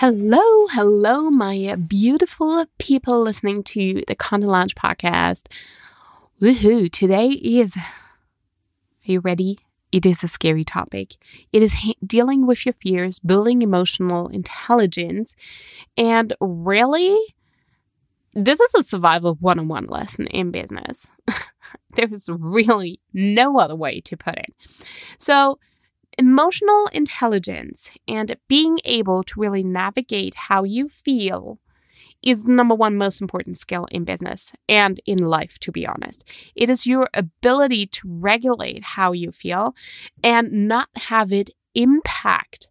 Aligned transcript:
Hello, 0.00 0.68
hello, 0.68 1.28
my 1.28 1.74
beautiful 1.74 2.66
people 2.78 3.20
listening 3.20 3.64
to 3.64 4.04
the 4.06 4.14
Content 4.14 4.52
Lounge 4.52 4.76
podcast. 4.76 5.48
Woohoo! 6.40 6.88
Today 6.92 7.30
is. 7.30 7.76
Are 7.76 7.82
you 9.02 9.18
ready? 9.18 9.58
It 9.90 10.06
is 10.06 10.22
a 10.22 10.28
scary 10.28 10.64
topic. 10.64 11.16
It 11.52 11.64
is 11.64 11.74
ha- 11.74 11.98
dealing 12.06 12.46
with 12.46 12.64
your 12.64 12.74
fears, 12.74 13.18
building 13.18 13.60
emotional 13.60 14.28
intelligence, 14.28 15.34
and 15.96 16.32
really, 16.40 17.18
this 18.34 18.60
is 18.60 18.74
a 18.76 18.84
survival 18.84 19.36
one 19.40 19.58
on 19.58 19.66
one 19.66 19.86
lesson 19.86 20.28
in 20.28 20.52
business. 20.52 21.08
There's 21.94 22.28
really 22.28 23.00
no 23.12 23.58
other 23.58 23.74
way 23.74 24.00
to 24.02 24.16
put 24.16 24.36
it. 24.36 24.54
So, 25.18 25.58
Emotional 26.18 26.88
intelligence 26.92 27.90
and 28.08 28.36
being 28.48 28.78
able 28.84 29.22
to 29.22 29.40
really 29.40 29.62
navigate 29.62 30.34
how 30.34 30.64
you 30.64 30.88
feel 30.88 31.58
is 32.22 32.44
the 32.44 32.52
number 32.52 32.74
one 32.74 32.96
most 32.96 33.20
important 33.20 33.56
skill 33.56 33.86
in 33.92 34.04
business 34.04 34.52
and 34.68 35.00
in 35.06 35.18
life, 35.18 35.58
to 35.60 35.70
be 35.70 35.86
honest. 35.86 36.24
It 36.56 36.68
is 36.68 36.86
your 36.86 37.08
ability 37.14 37.86
to 37.86 38.00
regulate 38.04 38.82
how 38.82 39.12
you 39.12 39.30
feel 39.30 39.76
and 40.24 40.66
not 40.66 40.88
have 40.96 41.32
it 41.32 41.50
impact 41.74 42.68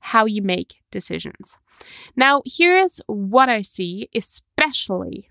how 0.00 0.26
you 0.26 0.42
make 0.42 0.82
decisions. 0.90 1.56
Now, 2.16 2.42
here's 2.44 3.00
what 3.06 3.48
I 3.48 3.62
see, 3.62 4.08
especially 4.14 5.30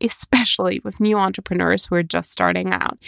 especially 0.00 0.80
with 0.84 1.00
new 1.00 1.16
entrepreneurs 1.16 1.86
who 1.86 1.94
are 1.94 2.02
just 2.02 2.30
starting 2.30 2.72
out. 2.72 2.98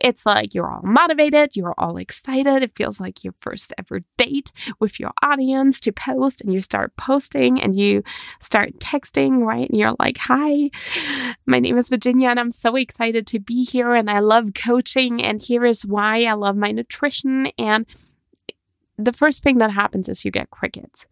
It's 0.00 0.26
like 0.26 0.54
you're 0.54 0.70
all 0.70 0.82
motivated, 0.82 1.56
you're 1.56 1.74
all 1.78 1.96
excited. 1.96 2.62
It 2.62 2.74
feels 2.74 3.00
like 3.00 3.24
your 3.24 3.34
first 3.40 3.72
ever 3.78 4.00
date 4.16 4.52
with 4.80 5.00
your 5.00 5.12
audience 5.22 5.80
to 5.80 5.92
post, 5.92 6.40
and 6.40 6.52
you 6.52 6.60
start 6.60 6.96
posting 6.96 7.60
and 7.60 7.78
you 7.78 8.02
start 8.40 8.78
texting, 8.78 9.44
right? 9.44 9.68
And 9.68 9.78
you're 9.78 9.96
like, 9.98 10.18
Hi, 10.18 10.70
my 11.46 11.60
name 11.60 11.78
is 11.78 11.88
Virginia, 11.88 12.28
and 12.28 12.40
I'm 12.40 12.50
so 12.50 12.76
excited 12.76 13.26
to 13.28 13.40
be 13.40 13.64
here, 13.64 13.94
and 13.94 14.10
I 14.10 14.20
love 14.20 14.50
coaching, 14.54 15.22
and 15.22 15.40
here 15.40 15.64
is 15.64 15.86
why 15.86 16.24
I 16.24 16.32
love 16.34 16.56
my 16.56 16.72
nutrition. 16.72 17.48
And 17.58 17.86
the 18.96 19.12
first 19.12 19.42
thing 19.42 19.58
that 19.58 19.72
happens 19.72 20.08
is 20.08 20.24
you 20.24 20.30
get 20.30 20.50
crickets. 20.50 21.06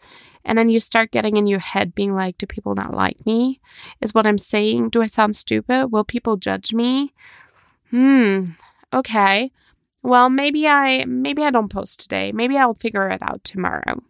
And 0.44 0.56
then 0.56 0.68
you 0.68 0.80
start 0.80 1.10
getting 1.10 1.36
in 1.36 1.46
your 1.46 1.58
head 1.58 1.94
being 1.94 2.14
like, 2.14 2.38
do 2.38 2.46
people 2.46 2.74
not 2.74 2.94
like 2.94 3.24
me? 3.26 3.60
Is 4.00 4.14
what 4.14 4.26
I'm 4.26 4.38
saying? 4.38 4.90
Do 4.90 5.02
I 5.02 5.06
sound 5.06 5.36
stupid? 5.36 5.88
Will 5.88 6.04
people 6.04 6.36
judge 6.36 6.72
me? 6.72 7.12
Hmm. 7.90 8.46
Okay. 8.92 9.52
Well, 10.02 10.28
maybe 10.28 10.66
I 10.66 11.04
maybe 11.04 11.44
I 11.44 11.50
don't 11.50 11.70
post 11.70 12.00
today. 12.00 12.32
Maybe 12.32 12.56
I'll 12.56 12.74
figure 12.74 13.08
it 13.08 13.22
out 13.22 13.44
tomorrow. 13.44 14.02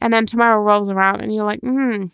And 0.00 0.12
then 0.12 0.26
tomorrow 0.26 0.62
rolls 0.62 0.88
around 0.88 1.20
and 1.20 1.34
you're 1.34 1.44
like, 1.44 1.60
hmm, 1.60 2.06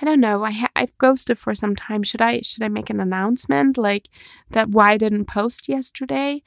I 0.00 0.04
don't 0.04 0.20
know. 0.20 0.44
I 0.44 0.50
ha- 0.50 0.68
I've 0.76 0.96
ghosted 0.98 1.38
for 1.38 1.54
some 1.54 1.76
time. 1.76 2.02
Should 2.02 2.20
I 2.20 2.40
should 2.40 2.62
I 2.62 2.68
make 2.68 2.90
an 2.90 3.00
announcement 3.00 3.78
like 3.78 4.08
that 4.50 4.70
why 4.70 4.92
I 4.92 4.96
didn't 4.98 5.26
post 5.26 5.68
yesterday? 5.68 6.42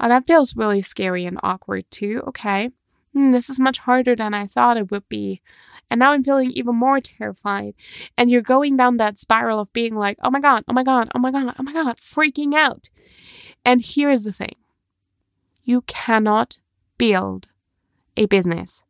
Oh, 0.00 0.08
that 0.08 0.26
feels 0.26 0.56
really 0.56 0.82
scary 0.82 1.24
and 1.24 1.40
awkward 1.42 1.90
too. 1.90 2.22
Okay 2.28 2.70
hmm, 3.18 3.30
this 3.30 3.50
is 3.50 3.58
much 3.58 3.78
harder 3.78 4.14
than 4.14 4.32
I 4.32 4.46
thought 4.46 4.76
it 4.76 4.90
would 4.90 5.08
be. 5.08 5.42
And 5.90 5.98
now 5.98 6.12
I'm 6.12 6.22
feeling 6.22 6.52
even 6.52 6.76
more 6.76 7.00
terrified. 7.00 7.74
And 8.16 8.30
you're 8.30 8.42
going 8.42 8.76
down 8.76 8.98
that 8.98 9.18
spiral 9.18 9.58
of 9.58 9.72
being 9.72 9.96
like, 9.96 10.18
oh 10.22 10.30
my 10.30 10.40
God, 10.40 10.62
oh 10.68 10.72
my 10.72 10.84
God, 10.84 11.08
oh 11.14 11.18
my 11.18 11.32
God, 11.32 11.54
oh 11.58 11.62
my 11.62 11.72
God, 11.72 11.96
freaking 11.96 12.54
out. 12.54 12.88
And 13.64 13.82
here's 13.84 14.22
the 14.22 14.32
thing 14.32 14.54
you 15.64 15.82
cannot 15.82 16.58
build 16.96 17.48
a 18.16 18.26
business 18.26 18.84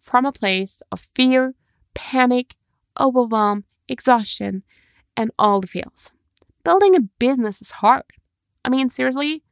from 0.00 0.26
a 0.26 0.32
place 0.32 0.82
of 0.90 1.00
fear, 1.00 1.54
panic, 1.94 2.56
overwhelm, 2.98 3.64
exhaustion, 3.88 4.64
and 5.16 5.30
all 5.38 5.60
the 5.60 5.66
feels. 5.66 6.10
Building 6.64 6.96
a 6.96 7.00
business 7.00 7.62
is 7.62 7.70
hard. 7.70 8.04
I 8.64 8.68
mean, 8.68 8.88
seriously, 8.88 9.42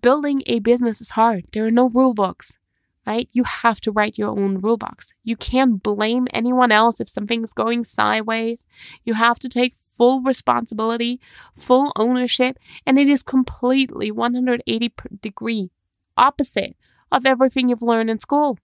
building 0.00 0.42
a 0.46 0.60
business 0.60 1.00
is 1.00 1.10
hard. 1.10 1.46
There 1.52 1.66
are 1.66 1.70
no 1.70 1.88
rule 1.88 2.14
books 2.14 2.58
right? 3.06 3.28
You 3.32 3.44
have 3.44 3.80
to 3.82 3.92
write 3.92 4.18
your 4.18 4.30
own 4.30 4.58
rule 4.58 4.76
box. 4.76 5.12
You 5.24 5.36
can't 5.36 5.82
blame 5.82 6.28
anyone 6.32 6.70
else 6.70 7.00
if 7.00 7.08
something's 7.08 7.52
going 7.52 7.84
sideways. 7.84 8.66
You 9.04 9.14
have 9.14 9.38
to 9.40 9.48
take 9.48 9.74
full 9.74 10.20
responsibility, 10.22 11.20
full 11.54 11.92
ownership, 11.96 12.58
and 12.86 12.98
it 12.98 13.08
is 13.08 13.22
completely 13.22 14.10
180 14.10 14.92
degree 15.20 15.70
opposite 16.16 16.76
of 17.10 17.26
everything 17.26 17.68
you've 17.68 17.82
learned 17.82 18.10
in 18.10 18.18
school. 18.18 18.58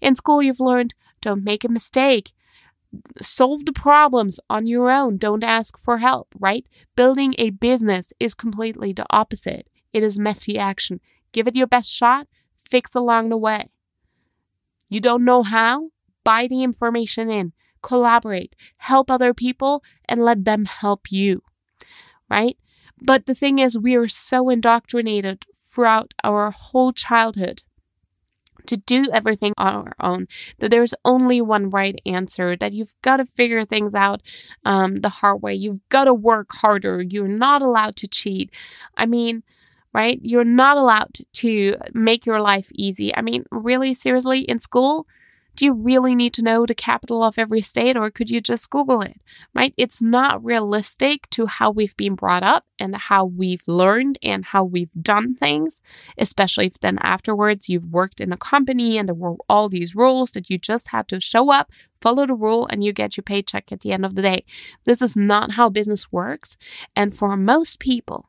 In 0.00 0.14
school, 0.14 0.42
you've 0.42 0.60
learned 0.60 0.94
don't 1.20 1.44
make 1.44 1.64
a 1.64 1.68
mistake. 1.68 2.32
Solve 3.20 3.64
the 3.64 3.72
problems 3.72 4.40
on 4.48 4.66
your 4.66 4.90
own. 4.90 5.16
Don't 5.18 5.44
ask 5.44 5.76
for 5.78 5.98
help, 5.98 6.28
right? 6.38 6.66
Building 6.96 7.34
a 7.38 7.50
business 7.50 8.12
is 8.20 8.34
completely 8.34 8.92
the 8.92 9.06
opposite. 9.10 9.68
It 9.92 10.02
is 10.02 10.18
messy 10.18 10.58
action. 10.58 11.00
Give 11.32 11.46
it 11.46 11.56
your 11.56 11.66
best 11.66 11.92
shot, 11.92 12.28
fix 12.56 12.94
along 12.94 13.28
the 13.28 13.36
way. 13.36 13.68
You 14.88 15.00
don't 15.00 15.24
know 15.24 15.42
how? 15.42 15.90
Buy 16.24 16.46
the 16.46 16.62
information 16.62 17.30
in, 17.30 17.52
collaborate, 17.82 18.54
help 18.78 19.10
other 19.10 19.34
people, 19.34 19.82
and 20.08 20.24
let 20.24 20.44
them 20.44 20.64
help 20.64 21.10
you. 21.10 21.42
Right? 22.30 22.56
But 23.00 23.26
the 23.26 23.34
thing 23.34 23.58
is, 23.58 23.78
we 23.78 23.94
are 23.94 24.08
so 24.08 24.48
indoctrinated 24.50 25.44
throughout 25.54 26.12
our 26.24 26.50
whole 26.50 26.92
childhood 26.92 27.62
to 28.66 28.76
do 28.76 29.04
everything 29.12 29.54
on 29.56 29.74
our 29.74 29.94
own, 30.00 30.26
that 30.58 30.70
there's 30.70 30.94
only 31.04 31.40
one 31.40 31.70
right 31.70 31.98
answer, 32.04 32.56
that 32.56 32.72
you've 32.72 32.94
got 33.02 33.16
to 33.16 33.24
figure 33.24 33.64
things 33.64 33.94
out 33.94 34.20
um, 34.64 34.96
the 34.96 35.08
hard 35.08 35.42
way. 35.42 35.54
You've 35.54 35.80
got 35.88 36.04
to 36.04 36.14
work 36.14 36.52
harder. 36.52 37.02
You're 37.02 37.28
not 37.28 37.62
allowed 37.62 37.96
to 37.96 38.08
cheat. 38.08 38.50
I 38.96 39.06
mean, 39.06 39.42
right? 39.92 40.18
You're 40.22 40.44
not 40.44 40.76
allowed 40.76 41.18
to 41.34 41.76
make 41.94 42.26
your 42.26 42.40
life 42.40 42.70
easy. 42.74 43.14
I 43.14 43.22
mean, 43.22 43.44
really, 43.50 43.94
seriously, 43.94 44.40
in 44.40 44.58
school, 44.58 45.06
do 45.58 45.64
you 45.64 45.72
really 45.72 46.14
need 46.14 46.32
to 46.34 46.42
know 46.42 46.64
the 46.64 46.74
capital 46.74 47.24
of 47.24 47.36
every 47.36 47.60
state 47.62 47.96
or 47.96 48.12
could 48.12 48.30
you 48.30 48.40
just 48.40 48.70
Google 48.70 49.02
it, 49.02 49.20
right? 49.56 49.74
It's 49.76 50.00
not 50.00 50.44
realistic 50.44 51.28
to 51.30 51.46
how 51.46 51.72
we've 51.72 51.96
been 51.96 52.14
brought 52.14 52.44
up 52.44 52.64
and 52.78 52.94
how 52.94 53.24
we've 53.24 53.64
learned 53.66 54.18
and 54.22 54.44
how 54.44 54.62
we've 54.62 54.92
done 55.02 55.34
things, 55.34 55.82
especially 56.16 56.66
if 56.66 56.78
then 56.78 56.96
afterwards 57.02 57.68
you've 57.68 57.90
worked 57.90 58.20
in 58.20 58.32
a 58.32 58.36
company 58.36 58.98
and 58.98 59.08
there 59.08 59.16
were 59.16 59.34
all 59.48 59.68
these 59.68 59.96
rules 59.96 60.30
that 60.30 60.48
you 60.48 60.58
just 60.58 60.90
had 60.90 61.08
to 61.08 61.18
show 61.18 61.50
up, 61.50 61.72
follow 62.00 62.24
the 62.24 62.34
rule, 62.34 62.68
and 62.70 62.84
you 62.84 62.92
get 62.92 63.16
your 63.16 63.24
paycheck 63.24 63.72
at 63.72 63.80
the 63.80 63.90
end 63.90 64.04
of 64.04 64.14
the 64.14 64.22
day. 64.22 64.44
This 64.84 65.02
is 65.02 65.16
not 65.16 65.50
how 65.50 65.68
business 65.68 66.12
works. 66.12 66.56
And 66.94 67.12
for 67.12 67.36
most 67.36 67.80
people, 67.80 68.28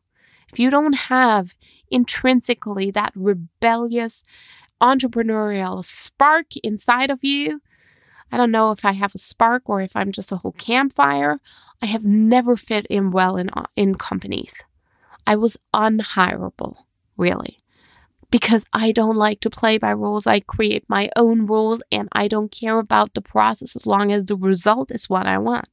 if 0.52 0.60
you 0.60 0.70
don't 0.70 0.96
have 0.96 1.56
intrinsically 1.90 2.92
that 2.92 3.14
rebellious 3.16 4.24
entrepreneurial 4.82 5.84
spark 5.84 6.48
inside 6.64 7.10
of 7.12 7.24
you, 7.24 7.62
I 8.32 8.38
don't 8.38 8.52
know 8.52 8.72
if 8.72 8.86
I 8.86 8.94
have 8.94 9.16
a 9.16 9.20
spark 9.20 9.64
or 9.70 9.82
if 9.82 9.96
I'm 9.96 10.12
just 10.12 10.32
a 10.32 10.38
whole 10.38 10.54
campfire. 10.54 11.40
I 11.82 11.88
have 11.88 12.06
never 12.06 12.56
fit 12.56 12.86
in 12.88 13.12
well 13.12 13.38
in, 13.38 13.50
in 13.76 13.96
companies. 13.96 14.64
I 15.26 15.36
was 15.36 15.58
unhirable, 15.74 16.78
really, 17.18 17.64
because 18.32 18.66
I 18.74 18.92
don't 18.92 19.16
like 19.16 19.40
to 19.42 19.50
play 19.50 19.78
by 19.78 19.92
rules. 19.92 20.28
I 20.28 20.40
create 20.42 20.84
my 20.88 21.10
own 21.16 21.46
rules 21.46 21.82
and 21.92 22.08
I 22.12 22.28
don't 22.28 22.52
care 22.52 22.80
about 22.80 23.14
the 23.14 23.22
process 23.22 23.76
as 23.76 23.86
long 23.86 24.12
as 24.12 24.26
the 24.26 24.36
result 24.36 24.92
is 24.92 25.10
what 25.10 25.26
I 25.26 25.38
want 25.38 25.68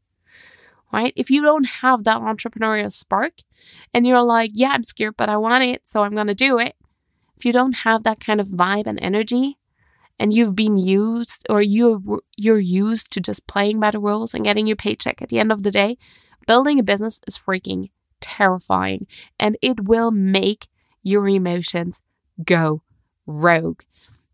right? 0.97 1.13
If 1.15 1.31
you 1.31 1.43
don't 1.43 1.67
have 1.83 2.05
that 2.05 2.23
entrepreneurial 2.23 2.91
spark 2.91 3.35
and 3.93 4.07
you're 4.07 4.23
like, 4.23 4.53
yeah, 4.55 4.71
I'm 4.71 4.83
scared, 4.83 5.17
but 5.19 5.29
I 5.29 5.37
want 5.37 5.63
it, 5.63 5.87
so 5.87 6.03
I'm 6.03 6.15
going 6.15 6.27
to 6.29 6.35
do 6.35 6.59
it, 6.59 6.75
if 7.37 7.45
you 7.45 7.53
don't 7.53 7.85
have 7.85 8.03
that 8.05 8.19
kind 8.19 8.41
of 8.41 8.49
vibe 8.49 8.87
and 8.87 8.99
energy, 9.03 9.59
and 10.19 10.33
you've 10.33 10.57
been 10.57 10.79
used 10.79 11.47
or 11.51 11.61
you're 11.61 12.01
you're 12.39 12.59
used 12.59 13.13
to 13.13 13.21
just 13.21 13.47
playing 13.47 13.79
by 13.79 13.91
the 13.91 13.99
rules 13.99 14.33
and 14.33 14.45
getting 14.45 14.67
your 14.67 14.77
paycheck 14.77 15.21
at 15.21 15.29
the 15.29 15.39
end 15.39 15.53
of 15.53 15.63
the 15.63 15.71
day, 15.71 15.99
building 16.47 16.79
a 16.79 16.83
business 16.83 17.21
is 17.27 17.37
freaking 17.37 17.91
terrifying 18.23 19.07
and 19.39 19.59
it 19.61 19.85
will 19.85 20.11
make 20.11 20.69
your 21.03 21.29
emotions 21.29 22.01
go 22.43 22.81
rogue. 23.27 23.83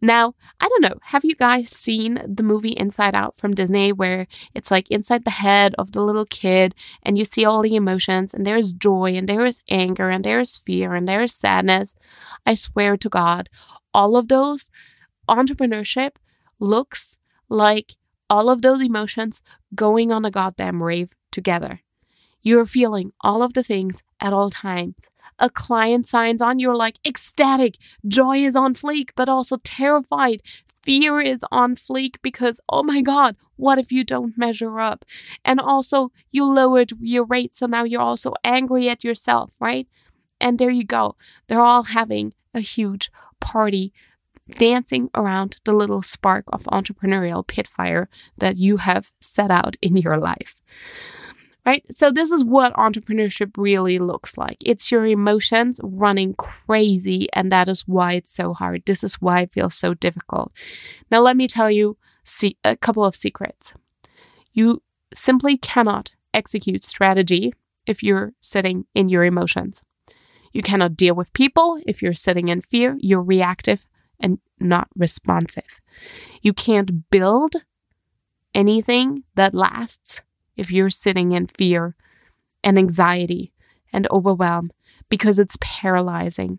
Now, 0.04 0.34
I 0.60 0.68
don't 0.68 0.82
know, 0.82 0.98
have 1.02 1.24
you 1.24 1.36
guys 1.36 1.70
seen 1.70 2.20
the 2.26 2.42
movie 2.42 2.72
Inside 2.72 3.14
Out 3.14 3.36
from 3.36 3.52
Disney 3.52 3.92
where 3.92 4.26
it's 4.52 4.68
like 4.68 4.90
inside 4.90 5.24
the 5.24 5.30
head 5.30 5.76
of 5.78 5.92
the 5.92 6.02
little 6.02 6.26
kid 6.26 6.74
and 7.04 7.16
you 7.16 7.24
see 7.24 7.44
all 7.44 7.62
the 7.62 7.76
emotions 7.76 8.34
and 8.34 8.44
there's 8.44 8.72
joy 8.72 9.12
and 9.14 9.28
there 9.28 9.46
is 9.46 9.62
anger 9.70 10.10
and 10.10 10.24
there 10.24 10.40
is 10.40 10.58
fear 10.58 10.94
and 10.94 11.06
there 11.06 11.22
is 11.22 11.32
sadness? 11.32 11.94
I 12.44 12.54
swear 12.54 12.96
to 12.96 13.08
God, 13.08 13.48
all 13.94 14.16
of 14.16 14.26
those 14.26 14.70
entrepreneurship 15.28 16.16
looks 16.58 17.16
like 17.48 17.94
all 18.28 18.50
of 18.50 18.62
those 18.62 18.82
emotions 18.82 19.40
going 19.72 20.10
on 20.10 20.24
a 20.24 20.32
goddamn 20.32 20.82
rave 20.82 21.12
together. 21.30 21.80
You're 22.42 22.66
feeling 22.66 23.12
all 23.20 23.40
of 23.40 23.54
the 23.54 23.62
things 23.62 24.02
at 24.18 24.32
all 24.32 24.50
times 24.50 25.10
a 25.42 25.50
client 25.50 26.06
signs 26.06 26.40
on, 26.40 26.60
you're 26.60 26.76
like 26.76 26.98
ecstatic, 27.04 27.76
joy 28.06 28.38
is 28.38 28.56
on 28.56 28.74
fleek, 28.74 29.10
but 29.16 29.28
also 29.28 29.58
terrified. 29.64 30.40
Fear 30.82 31.20
is 31.20 31.44
on 31.50 31.74
fleek 31.74 32.16
because, 32.22 32.60
oh 32.68 32.82
my 32.82 33.02
God, 33.02 33.36
what 33.56 33.78
if 33.78 33.92
you 33.92 34.04
don't 34.04 34.38
measure 34.38 34.80
up? 34.80 35.04
And 35.44 35.60
also, 35.60 36.10
you 36.30 36.44
lowered 36.44 36.92
your 37.00 37.24
rate, 37.24 37.54
so 37.54 37.66
now 37.66 37.84
you're 37.84 38.00
also 38.00 38.34
angry 38.44 38.88
at 38.88 39.04
yourself, 39.04 39.52
right? 39.60 39.86
And 40.40 40.58
there 40.58 40.70
you 40.70 40.84
go. 40.84 41.16
They're 41.48 41.60
all 41.60 41.84
having 41.84 42.34
a 42.54 42.60
huge 42.60 43.10
party 43.40 43.92
dancing 44.58 45.10
around 45.14 45.56
the 45.64 45.72
little 45.72 46.02
spark 46.02 46.44
of 46.52 46.64
entrepreneurial 46.64 47.46
pitfire 47.46 48.06
that 48.38 48.58
you 48.58 48.78
have 48.78 49.12
set 49.20 49.50
out 49.50 49.76
in 49.82 49.96
your 49.96 50.18
life 50.18 50.60
right? 51.64 51.84
So, 51.90 52.10
this 52.10 52.30
is 52.30 52.44
what 52.44 52.74
entrepreneurship 52.74 53.52
really 53.56 53.98
looks 53.98 54.36
like 54.36 54.56
it's 54.64 54.90
your 54.90 55.06
emotions 55.06 55.80
running 55.82 56.34
crazy, 56.34 57.28
and 57.32 57.50
that 57.52 57.68
is 57.68 57.82
why 57.82 58.14
it's 58.14 58.32
so 58.32 58.52
hard. 58.52 58.82
This 58.84 59.04
is 59.04 59.14
why 59.14 59.40
it 59.42 59.52
feels 59.52 59.74
so 59.74 59.94
difficult. 59.94 60.52
Now, 61.10 61.20
let 61.20 61.36
me 61.36 61.46
tell 61.46 61.70
you 61.70 61.96
a 62.64 62.76
couple 62.76 63.04
of 63.04 63.16
secrets. 63.16 63.74
You 64.52 64.82
simply 65.14 65.56
cannot 65.56 66.14
execute 66.34 66.84
strategy 66.84 67.52
if 67.86 68.02
you're 68.02 68.32
sitting 68.40 68.86
in 68.94 69.08
your 69.08 69.24
emotions. 69.24 69.82
You 70.52 70.62
cannot 70.62 70.96
deal 70.96 71.14
with 71.14 71.32
people 71.32 71.78
if 71.86 72.02
you're 72.02 72.14
sitting 72.14 72.48
in 72.48 72.60
fear, 72.60 72.96
you're 73.00 73.22
reactive 73.22 73.86
and 74.20 74.38
not 74.60 74.88
responsive. 74.94 75.80
You 76.42 76.52
can't 76.52 77.08
build 77.10 77.54
anything 78.54 79.24
that 79.34 79.54
lasts 79.54 80.22
if 80.56 80.70
you're 80.70 80.90
sitting 80.90 81.32
in 81.32 81.46
fear 81.46 81.96
and 82.62 82.78
anxiety 82.78 83.52
and 83.92 84.06
overwhelm 84.10 84.70
because 85.08 85.38
it's 85.38 85.58
paralyzing. 85.60 86.58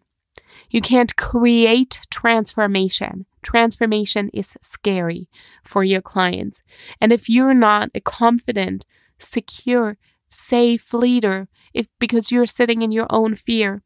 You 0.69 0.81
can't 0.81 1.15
create 1.15 1.99
transformation. 2.09 3.25
Transformation 3.41 4.29
is 4.33 4.55
scary 4.61 5.27
for 5.63 5.83
your 5.83 6.01
clients. 6.01 6.61
And 7.01 7.11
if 7.11 7.29
you're 7.29 7.53
not 7.53 7.89
a 7.95 7.99
confident, 7.99 8.85
secure, 9.17 9.97
safe 10.29 10.93
leader, 10.93 11.47
if 11.73 11.89
because 11.99 12.31
you're 12.31 12.45
sitting 12.45 12.81
in 12.81 12.91
your 12.91 13.07
own 13.09 13.35
fear, 13.35 13.83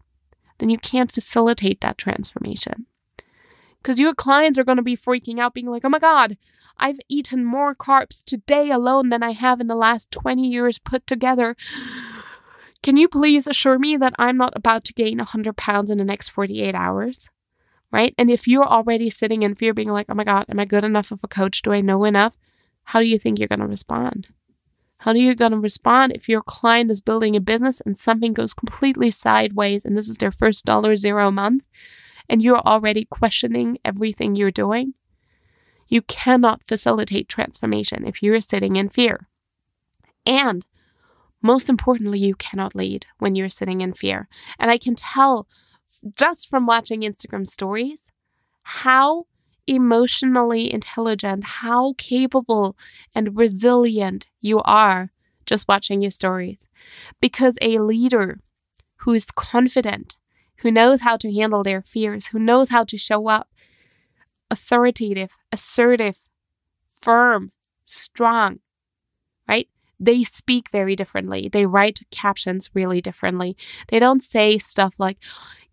then 0.57 0.69
you 0.69 0.77
can't 0.77 1.11
facilitate 1.11 1.81
that 1.81 1.97
transformation. 1.97 2.85
Because 3.81 3.99
your 3.99 4.13
clients 4.13 4.57
are 4.59 4.63
going 4.63 4.77
to 4.77 4.83
be 4.83 4.97
freaking 4.97 5.39
out, 5.39 5.53
being 5.53 5.67
like, 5.67 5.85
oh 5.85 5.89
my 5.89 5.99
God, 5.99 6.37
I've 6.79 6.99
eaten 7.09 7.43
more 7.43 7.75
carbs 7.75 8.23
today 8.23 8.69
alone 8.69 9.09
than 9.09 9.23
I 9.23 9.31
have 9.31 9.59
in 9.59 9.67
the 9.67 9.75
last 9.75 10.11
20 10.11 10.47
years 10.47 10.79
put 10.79 11.05
together. 11.07 11.55
Can 12.83 12.95
you 12.95 13.07
please 13.07 13.47
assure 13.47 13.79
me 13.79 13.97
that 13.97 14.13
I'm 14.19 14.37
not 14.37 14.53
about 14.55 14.85
to 14.85 14.93
gain 14.93 15.17
100 15.17 15.57
pounds 15.57 15.89
in 15.89 15.97
the 15.97 16.05
next 16.05 16.29
48 16.29 16.75
hours? 16.75 17.29
Right? 17.91 18.13
And 18.17 18.29
if 18.29 18.47
you're 18.47 18.67
already 18.67 19.09
sitting 19.09 19.43
in 19.43 19.55
fear, 19.55 19.73
being 19.73 19.89
like, 19.89 20.07
oh 20.09 20.13
my 20.13 20.23
God, 20.23 20.45
am 20.49 20.59
I 20.59 20.65
good 20.65 20.83
enough 20.83 21.11
of 21.11 21.21
a 21.23 21.27
coach? 21.27 21.61
Do 21.61 21.71
I 21.71 21.81
know 21.81 22.03
enough? 22.03 22.37
How 22.83 22.99
do 22.99 23.05
you 23.05 23.17
think 23.17 23.39
you're 23.39 23.47
going 23.47 23.59
to 23.59 23.67
respond? 23.67 24.27
How 24.99 25.11
are 25.11 25.17
you 25.17 25.35
going 25.35 25.51
to 25.51 25.59
respond 25.59 26.13
if 26.13 26.27
your 26.27 26.41
client 26.41 26.89
is 26.89 27.01
building 27.01 27.35
a 27.35 27.41
business 27.41 27.81
and 27.81 27.97
something 27.97 28.33
goes 28.33 28.53
completely 28.53 29.11
sideways 29.11 29.85
and 29.85 29.97
this 29.97 30.09
is 30.09 30.17
their 30.17 30.31
first 30.31 30.65
dollar 30.65 30.95
zero 30.95 31.29
month 31.29 31.65
and 32.29 32.41
you're 32.41 32.59
already 32.59 33.05
questioning 33.05 33.77
everything 33.85 34.35
you're 34.35 34.51
doing? 34.51 34.93
You 35.87 36.01
cannot 36.03 36.63
facilitate 36.63 37.29
transformation 37.29 38.05
if 38.05 38.21
you're 38.21 38.41
sitting 38.41 38.75
in 38.75 38.89
fear. 38.89 39.27
And 40.25 40.65
most 41.41 41.69
importantly, 41.69 42.19
you 42.19 42.35
cannot 42.35 42.75
lead 42.75 43.05
when 43.19 43.35
you're 43.35 43.49
sitting 43.49 43.81
in 43.81 43.93
fear. 43.93 44.27
And 44.59 44.69
I 44.69 44.77
can 44.77 44.95
tell 44.95 45.47
just 46.15 46.47
from 46.47 46.65
watching 46.65 47.01
Instagram 47.01 47.47
stories 47.47 48.11
how 48.63 49.25
emotionally 49.65 50.73
intelligent, 50.73 51.43
how 51.43 51.93
capable 51.97 52.75
and 53.13 53.37
resilient 53.37 54.29
you 54.41 54.61
are 54.63 55.11
just 55.45 55.67
watching 55.67 56.01
your 56.01 56.11
stories. 56.11 56.67
Because 57.21 57.57
a 57.61 57.79
leader 57.79 58.39
who 58.97 59.13
is 59.13 59.31
confident, 59.31 60.17
who 60.57 60.71
knows 60.71 61.01
how 61.01 61.17
to 61.17 61.33
handle 61.33 61.63
their 61.63 61.81
fears, 61.81 62.27
who 62.27 62.39
knows 62.39 62.69
how 62.69 62.83
to 62.85 62.97
show 62.97 63.27
up, 63.27 63.47
authoritative, 64.49 65.37
assertive, 65.51 66.17
firm, 67.01 67.51
strong, 67.85 68.59
right? 69.47 69.67
They 69.99 70.23
speak 70.23 70.69
very 70.69 70.95
differently. 70.95 71.49
They 71.49 71.65
write 71.65 72.01
captions 72.11 72.69
really 72.73 73.01
differently. 73.01 73.57
They 73.87 73.99
don't 73.99 74.21
say 74.21 74.57
stuff 74.57 74.95
like, 74.99 75.17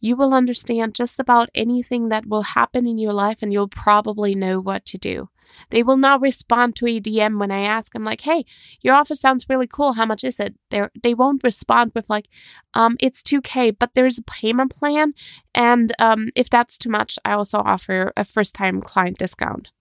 you 0.04 0.16
will 0.16 0.34
understand 0.34 0.94
just 0.94 1.18
about 1.18 1.48
anything 1.54 2.10
that 2.10 2.26
will 2.26 2.42
happen 2.42 2.86
in 2.86 2.98
your 2.98 3.12
life 3.14 3.38
and 3.42 3.52
you'll 3.52 3.68
probably 3.86 4.34
know 4.34 4.60
what 4.60 4.84
to 4.84 4.98
do. 4.98 5.28
They 5.70 5.82
will 5.82 5.96
not 5.96 6.20
respond 6.20 6.76
to 6.76 6.86
a 6.86 7.00
DM 7.00 7.38
when 7.38 7.50
I 7.50 7.60
ask 7.76 7.92
them 7.92 8.04
like, 8.04 8.22
"Hey, 8.22 8.44
your 8.82 8.94
offer 8.94 9.14
sounds 9.14 9.46
really 9.48 9.66
cool. 9.76 9.92
How 9.94 10.06
much 10.12 10.22
is 10.24 10.38
it?" 10.40 10.54
They 10.70 10.82
they 11.02 11.14
won't 11.14 11.42
respond 11.44 11.92
with 11.94 12.10
like, 12.10 12.28
"Um, 12.74 12.96
it's 13.00 13.22
2k, 13.22 13.70
but 13.70 13.94
there's 13.94 14.18
a 14.18 14.22
payment 14.40 14.72
plan 14.78 15.14
and 15.54 15.92
um 15.98 16.28
if 16.36 16.50
that's 16.50 16.76
too 16.78 16.90
much, 16.98 17.18
I 17.24 17.32
also 17.32 17.58
offer 17.74 18.12
a 18.16 18.24
first-time 18.24 18.82
client 18.82 19.16
discount." 19.18 19.72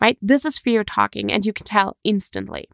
Right? 0.00 0.18
This 0.22 0.44
is 0.44 0.58
fear 0.58 0.84
talking 0.84 1.32
and 1.32 1.44
you 1.46 1.52
can 1.52 1.64
tell 1.66 1.96
instantly. 2.04 2.68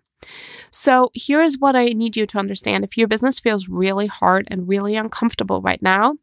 So, 0.71 1.11
here 1.13 1.43
is 1.43 1.59
what 1.59 1.77
I 1.77 1.87
need 1.87 2.17
you 2.17 2.27
to 2.27 2.39
understand. 2.39 2.85
If 2.85 2.97
your 2.97 3.09
business 3.09 3.39
feels 3.39 3.69
really 3.69 4.07
hard 4.07 4.49
and 4.51 4.69
really 4.69 4.97
uncomfortable 4.97 5.61
right 5.61 5.83
now, 5.83 6.17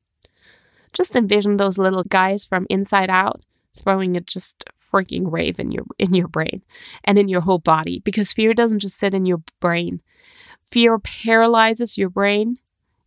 just 0.93 1.15
envision 1.15 1.57
those 1.57 1.77
little 1.77 2.03
guys 2.03 2.45
from 2.45 2.65
inside 2.69 3.09
out 3.09 3.43
throwing 3.77 4.17
a 4.17 4.21
just 4.21 4.63
freaking 4.91 5.31
rave 5.31 5.59
in 5.59 5.71
your 5.71 5.85
in 5.97 6.13
your 6.13 6.27
brain 6.27 6.63
and 7.03 7.17
in 7.17 7.27
your 7.27 7.41
whole 7.41 7.59
body 7.59 7.99
because 8.03 8.33
fear 8.33 8.53
doesn't 8.53 8.79
just 8.79 8.97
sit 8.97 9.13
in 9.13 9.25
your 9.25 9.41
brain. 9.59 10.01
Fear 10.71 10.99
paralyzes 10.99 11.97
your 11.97 12.09
brain 12.09 12.57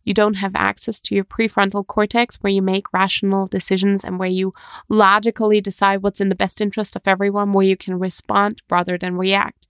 you 0.03 0.13
don't 0.13 0.35
have 0.35 0.55
access 0.55 0.99
to 1.01 1.15
your 1.15 1.23
prefrontal 1.23 1.85
cortex 1.85 2.35
where 2.37 2.51
you 2.51 2.61
make 2.61 2.91
rational 2.93 3.45
decisions 3.45 4.03
and 4.03 4.19
where 4.19 4.29
you 4.29 4.53
logically 4.89 5.61
decide 5.61 6.03
what's 6.03 6.21
in 6.21 6.29
the 6.29 6.35
best 6.35 6.61
interest 6.61 6.95
of 6.95 7.03
everyone, 7.05 7.51
where 7.53 7.65
you 7.65 7.77
can 7.77 7.99
respond 7.99 8.61
rather 8.69 8.97
than 8.97 9.17
react. 9.17 9.67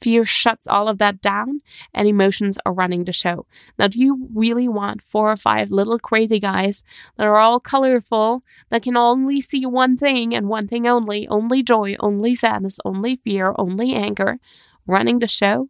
Fear 0.00 0.24
shuts 0.24 0.66
all 0.66 0.88
of 0.88 0.98
that 0.98 1.20
down 1.20 1.60
and 1.92 2.08
emotions 2.08 2.58
are 2.66 2.72
running 2.72 3.04
the 3.04 3.12
show. 3.12 3.46
Now, 3.78 3.88
do 3.88 4.00
you 4.00 4.28
really 4.34 4.68
want 4.68 5.02
four 5.02 5.30
or 5.30 5.36
five 5.36 5.70
little 5.70 5.98
crazy 5.98 6.40
guys 6.40 6.82
that 7.16 7.26
are 7.26 7.36
all 7.36 7.60
colorful, 7.60 8.42
that 8.70 8.82
can 8.82 8.96
only 8.96 9.40
see 9.40 9.64
one 9.64 9.96
thing 9.96 10.34
and 10.34 10.48
one 10.48 10.66
thing 10.66 10.86
only, 10.86 11.28
only 11.28 11.62
joy, 11.62 11.96
only 12.00 12.34
sadness, 12.34 12.78
only 12.84 13.16
fear, 13.16 13.54
only 13.58 13.94
anger, 13.94 14.38
running 14.86 15.20
the 15.20 15.28
show, 15.28 15.68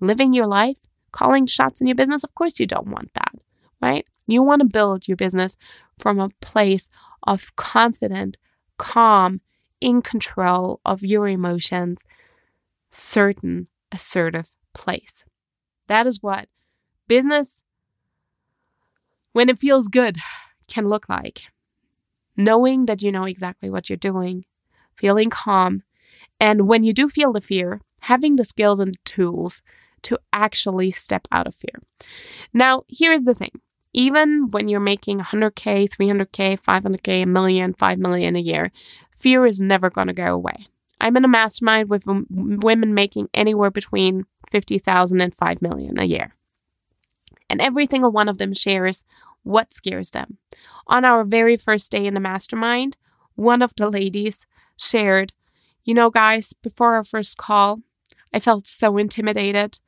living 0.00 0.32
your 0.32 0.46
life? 0.46 0.78
Calling 1.14 1.46
shots 1.46 1.80
in 1.80 1.86
your 1.86 1.94
business? 1.94 2.24
Of 2.24 2.34
course, 2.34 2.58
you 2.58 2.66
don't 2.66 2.88
want 2.88 3.14
that, 3.14 3.32
right? 3.80 4.04
You 4.26 4.42
want 4.42 4.60
to 4.62 4.66
build 4.66 5.06
your 5.06 5.16
business 5.16 5.56
from 5.98 6.18
a 6.18 6.30
place 6.40 6.88
of 7.22 7.54
confident, 7.54 8.36
calm, 8.78 9.40
in 9.80 10.02
control 10.02 10.80
of 10.84 11.04
your 11.04 11.28
emotions, 11.28 12.04
certain, 12.90 13.68
assertive 13.92 14.50
place. 14.72 15.24
That 15.88 16.06
is 16.06 16.22
what 16.22 16.48
business, 17.06 17.62
when 19.32 19.48
it 19.48 19.58
feels 19.58 19.88
good, 19.88 20.16
can 20.68 20.88
look 20.88 21.08
like. 21.08 21.42
Knowing 22.36 22.86
that 22.86 23.02
you 23.02 23.12
know 23.12 23.24
exactly 23.24 23.70
what 23.70 23.88
you're 23.88 23.96
doing, 23.96 24.46
feeling 24.96 25.30
calm, 25.30 25.82
and 26.40 26.66
when 26.66 26.82
you 26.82 26.92
do 26.92 27.08
feel 27.08 27.32
the 27.32 27.40
fear, 27.40 27.80
having 28.00 28.36
the 28.36 28.44
skills 28.44 28.80
and 28.80 28.94
the 28.94 28.98
tools 29.04 29.62
to 30.04 30.18
actually 30.32 30.90
step 30.90 31.26
out 31.32 31.46
of 31.46 31.54
fear. 31.54 31.82
Now, 32.52 32.84
here's 32.88 33.22
the 33.22 33.34
thing 33.34 33.50
Even 33.92 34.50
when 34.50 34.68
you're 34.68 34.80
making 34.80 35.18
100K, 35.18 35.88
300K, 35.88 36.60
500K, 36.60 37.22
a 37.22 37.26
million, 37.26 37.74
5 37.74 37.98
million 37.98 38.36
a 38.36 38.40
year, 38.40 38.70
fear 39.16 39.44
is 39.46 39.60
never 39.60 39.90
going 39.90 40.08
to 40.08 40.12
go 40.12 40.34
away. 40.34 40.66
I'm 41.00 41.16
in 41.16 41.24
a 41.24 41.28
mastermind 41.28 41.90
with 41.90 42.04
women 42.06 42.94
making 42.94 43.28
anywhere 43.34 43.70
between 43.70 44.24
50,000 44.50 45.20
and 45.20 45.34
5 45.34 45.62
million 45.62 45.98
a 45.98 46.04
year. 46.04 46.34
And 47.50 47.60
every 47.60 47.86
single 47.86 48.10
one 48.10 48.28
of 48.28 48.38
them 48.38 48.54
shares 48.54 49.04
what 49.42 49.72
scares 49.72 50.10
them. 50.10 50.38
On 50.86 51.04
our 51.04 51.24
very 51.24 51.56
first 51.56 51.92
day 51.92 52.06
in 52.06 52.14
the 52.14 52.20
mastermind, 52.20 52.96
one 53.34 53.62
of 53.62 53.74
the 53.76 53.90
ladies 53.90 54.46
shared, 54.76 55.32
You 55.84 55.94
know, 55.94 56.10
guys, 56.10 56.54
before 56.54 56.94
our 56.94 57.04
first 57.04 57.36
call, 57.36 57.80
I 58.32 58.40
felt 58.40 58.66
so 58.66 58.96
intimidated 58.96 59.78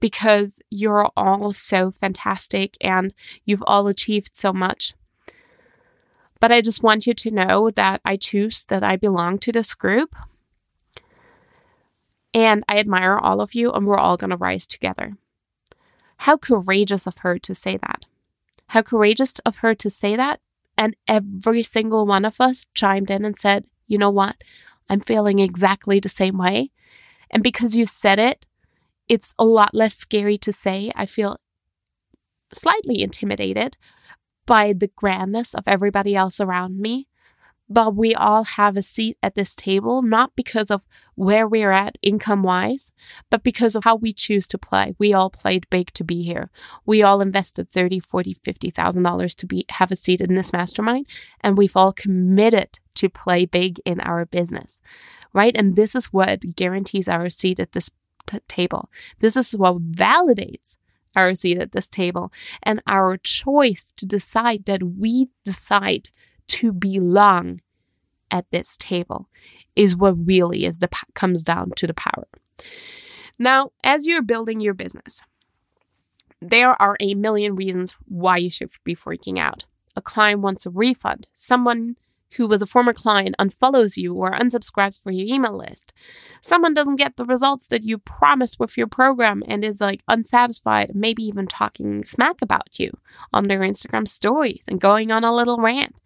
because 0.00 0.60
you're 0.70 1.10
all 1.16 1.52
so 1.52 1.90
fantastic 1.90 2.76
and 2.80 3.12
you've 3.44 3.64
all 3.66 3.88
achieved 3.88 4.34
so 4.34 4.52
much. 4.52 4.94
But 6.40 6.52
I 6.52 6.60
just 6.60 6.82
want 6.82 7.06
you 7.06 7.14
to 7.14 7.30
know 7.30 7.70
that 7.70 8.00
I 8.04 8.16
choose 8.16 8.64
that 8.66 8.84
I 8.84 8.96
belong 8.96 9.38
to 9.38 9.52
this 9.52 9.74
group. 9.74 10.14
And 12.32 12.62
I 12.68 12.78
admire 12.78 13.18
all 13.18 13.40
of 13.40 13.54
you, 13.54 13.72
and 13.72 13.86
we're 13.86 13.98
all 13.98 14.16
going 14.16 14.30
to 14.30 14.36
rise 14.36 14.66
together. 14.66 15.16
How 16.18 16.36
courageous 16.36 17.06
of 17.06 17.18
her 17.18 17.38
to 17.38 17.54
say 17.54 17.78
that. 17.78 18.04
How 18.68 18.82
courageous 18.82 19.38
of 19.40 19.58
her 19.58 19.74
to 19.76 19.90
say 19.90 20.14
that. 20.14 20.40
And 20.76 20.94
every 21.08 21.62
single 21.62 22.06
one 22.06 22.24
of 22.24 22.40
us 22.40 22.66
chimed 22.74 23.10
in 23.10 23.24
and 23.24 23.36
said, 23.36 23.64
you 23.88 23.98
know 23.98 24.10
what? 24.10 24.36
I'm 24.88 25.00
feeling 25.00 25.38
exactly 25.38 25.98
the 25.98 26.08
same 26.08 26.38
way. 26.38 26.70
And 27.30 27.42
because 27.42 27.76
you 27.76 27.86
said 27.86 28.18
it, 28.18 28.46
it's 29.08 29.34
a 29.38 29.44
lot 29.44 29.74
less 29.74 29.96
scary 29.96 30.38
to 30.38 30.52
say. 30.52 30.92
I 30.94 31.06
feel 31.06 31.38
slightly 32.52 33.02
intimidated 33.02 33.76
by 34.46 34.72
the 34.72 34.88
grandness 34.88 35.54
of 35.54 35.64
everybody 35.66 36.16
else 36.16 36.40
around 36.40 36.78
me. 36.78 37.06
But 37.70 37.94
we 37.94 38.14
all 38.14 38.44
have 38.44 38.78
a 38.78 38.82
seat 38.82 39.18
at 39.22 39.34
this 39.34 39.54
table, 39.54 40.00
not 40.00 40.34
because 40.34 40.70
of 40.70 40.86
where 41.16 41.46
we're 41.46 41.70
at 41.70 41.98
income 42.00 42.42
wise, 42.42 42.90
but 43.28 43.42
because 43.42 43.76
of 43.76 43.84
how 43.84 43.96
we 43.96 44.14
choose 44.14 44.46
to 44.48 44.56
play. 44.56 44.94
We 44.98 45.12
all 45.12 45.28
played 45.28 45.68
big 45.68 45.92
to 45.92 46.02
be 46.02 46.22
here. 46.22 46.50
We 46.86 47.02
all 47.02 47.20
invested 47.20 47.68
30, 47.68 48.00
40, 48.00 48.32
50,000 48.42 49.02
dollars 49.02 49.34
to 49.34 49.46
be 49.46 49.66
have 49.68 49.92
a 49.92 49.96
seat 49.96 50.22
in 50.22 50.34
this 50.34 50.50
mastermind, 50.50 51.08
and 51.42 51.58
we've 51.58 51.76
all 51.76 51.92
committed 51.92 52.78
to 52.94 53.10
play 53.10 53.44
big 53.44 53.80
in 53.84 54.00
our 54.00 54.24
business. 54.24 54.80
Right? 55.34 55.54
And 55.54 55.76
this 55.76 55.94
is 55.94 56.06
what 56.06 56.56
guarantees 56.56 57.06
our 57.06 57.28
seat 57.28 57.60
at 57.60 57.72
this 57.72 57.90
t- 58.28 58.38
table. 58.48 58.90
This 59.18 59.36
is 59.36 59.52
what 59.52 59.90
validates 59.92 60.76
our 61.16 61.34
seat 61.34 61.58
at 61.58 61.72
this 61.72 61.88
table 61.88 62.32
and 62.62 62.82
our 62.86 63.16
choice 63.16 63.92
to 63.96 64.06
decide 64.06 64.66
that 64.66 64.82
we 64.82 65.28
decide 65.44 66.10
to 66.48 66.72
belong 66.72 67.60
at 68.30 68.50
this 68.50 68.76
table 68.76 69.28
is 69.74 69.96
what 69.96 70.26
really 70.26 70.64
is 70.64 70.78
the 70.78 70.88
comes 71.14 71.42
down 71.42 71.70
to 71.76 71.86
the 71.86 71.94
power. 71.94 72.28
Now, 73.38 73.70
as 73.84 74.06
you're 74.06 74.22
building 74.22 74.60
your 74.60 74.74
business, 74.74 75.22
there 76.40 76.80
are 76.80 76.96
a 77.00 77.14
million 77.14 77.54
reasons 77.56 77.94
why 78.06 78.36
you 78.36 78.50
should 78.50 78.70
be 78.84 78.94
freaking 78.94 79.38
out. 79.38 79.64
A 79.96 80.02
client 80.02 80.40
wants 80.40 80.66
a 80.66 80.70
refund. 80.70 81.26
Someone 81.32 81.96
who 82.36 82.46
was 82.46 82.62
a 82.62 82.66
former 82.66 82.92
client 82.92 83.34
unfollows 83.38 83.96
you 83.96 84.14
or 84.14 84.30
unsubscribes 84.30 85.00
for 85.00 85.10
your 85.10 85.26
email 85.26 85.56
list. 85.56 85.92
Someone 86.42 86.74
doesn't 86.74 86.96
get 86.96 87.16
the 87.16 87.24
results 87.24 87.66
that 87.68 87.84
you 87.84 87.98
promised 87.98 88.58
with 88.60 88.76
your 88.76 88.86
program 88.86 89.42
and 89.46 89.64
is 89.64 89.80
like 89.80 90.02
unsatisfied, 90.08 90.94
maybe 90.94 91.22
even 91.22 91.46
talking 91.46 92.04
smack 92.04 92.42
about 92.42 92.78
you 92.78 92.90
on 93.32 93.44
their 93.44 93.60
Instagram 93.60 94.06
stories 94.06 94.64
and 94.68 94.80
going 94.80 95.10
on 95.10 95.24
a 95.24 95.34
little 95.34 95.58
rant. 95.58 95.96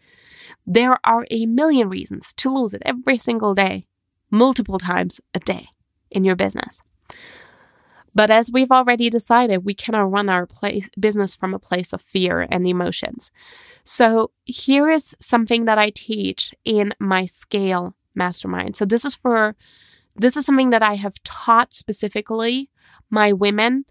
There 0.67 0.99
are 1.05 1.27
a 1.31 1.47
million 1.47 1.89
reasons 1.89 2.33
to 2.35 2.51
lose 2.51 2.73
it 2.73 2.83
every 2.85 3.19
single 3.19 3.55
day, 3.55 3.87
multiple 4.31 4.79
times 4.79 5.21
a 5.35 5.41
day 5.41 5.69
in 6.11 6.25
your 6.25 6.37
business. 6.37 6.83
But 8.15 8.31
as 8.31 8.51
we've 8.53 8.71
already 8.71 9.09
decided, 9.09 9.65
we 9.65 9.75
cannot 9.75 10.11
run 10.11 10.29
our 10.29 10.47
place, 10.47 10.89
business 10.99 11.35
from 11.35 11.55
a 11.55 11.59
place 11.59 11.93
of 11.93 12.03
fear 12.03 12.47
and 12.51 12.67
emotions. 12.67 13.31
So 13.85 14.31
here 14.45 14.91
is 14.91 15.17
something 15.19 15.65
that 15.65 15.79
I 15.79 15.91
teach 15.91 16.55
in 16.65 16.95
my 16.99 17.25
scale 17.25 17.97
mastermind. 18.15 18.77
So 18.77 18.85
this 18.85 19.05
is 19.05 19.15
for 19.15 19.57
this 20.15 20.37
is 20.37 20.45
something 20.45 20.71
that 20.71 20.83
I 20.83 20.95
have 20.95 21.23
taught 21.23 21.73
specifically 21.73 22.69
my 23.09 23.33
women 23.33 23.87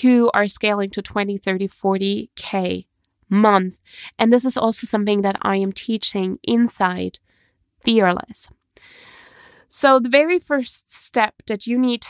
who 0.00 0.30
are 0.32 0.46
scaling 0.48 0.90
to 0.90 1.02
20, 1.02 1.36
30, 1.36 1.68
40k 1.68 2.86
month. 3.28 3.78
And 4.18 4.32
this 4.32 4.44
is 4.44 4.56
also 4.56 4.86
something 4.86 5.22
that 5.22 5.36
I 5.42 5.56
am 5.56 5.72
teaching 5.72 6.38
inside 6.42 7.18
Fearless. 7.84 8.48
So 9.68 10.00
the 10.00 10.08
very 10.08 10.40
first 10.40 10.90
step 10.90 11.34
that 11.46 11.68
you 11.68 11.78
need 11.78 12.04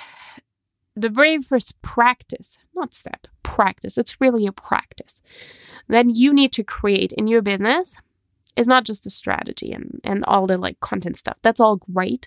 the 0.96 1.10
very 1.10 1.38
first 1.38 1.80
practice, 1.82 2.58
not 2.74 2.94
step, 2.94 3.26
practice, 3.42 3.98
it's 3.98 4.20
really 4.20 4.46
a 4.46 4.52
practice, 4.52 5.20
then 5.88 6.10
you 6.10 6.32
need 6.32 6.52
to 6.52 6.64
create 6.64 7.12
in 7.12 7.26
your 7.26 7.42
business 7.42 7.98
is 8.56 8.66
not 8.66 8.84
just 8.84 9.06
a 9.06 9.10
strategy 9.10 9.70
and, 9.70 10.00
and 10.02 10.24
all 10.24 10.46
the 10.46 10.56
like 10.56 10.80
content 10.80 11.18
stuff. 11.18 11.36
That's 11.42 11.60
all 11.60 11.76
great, 11.76 12.26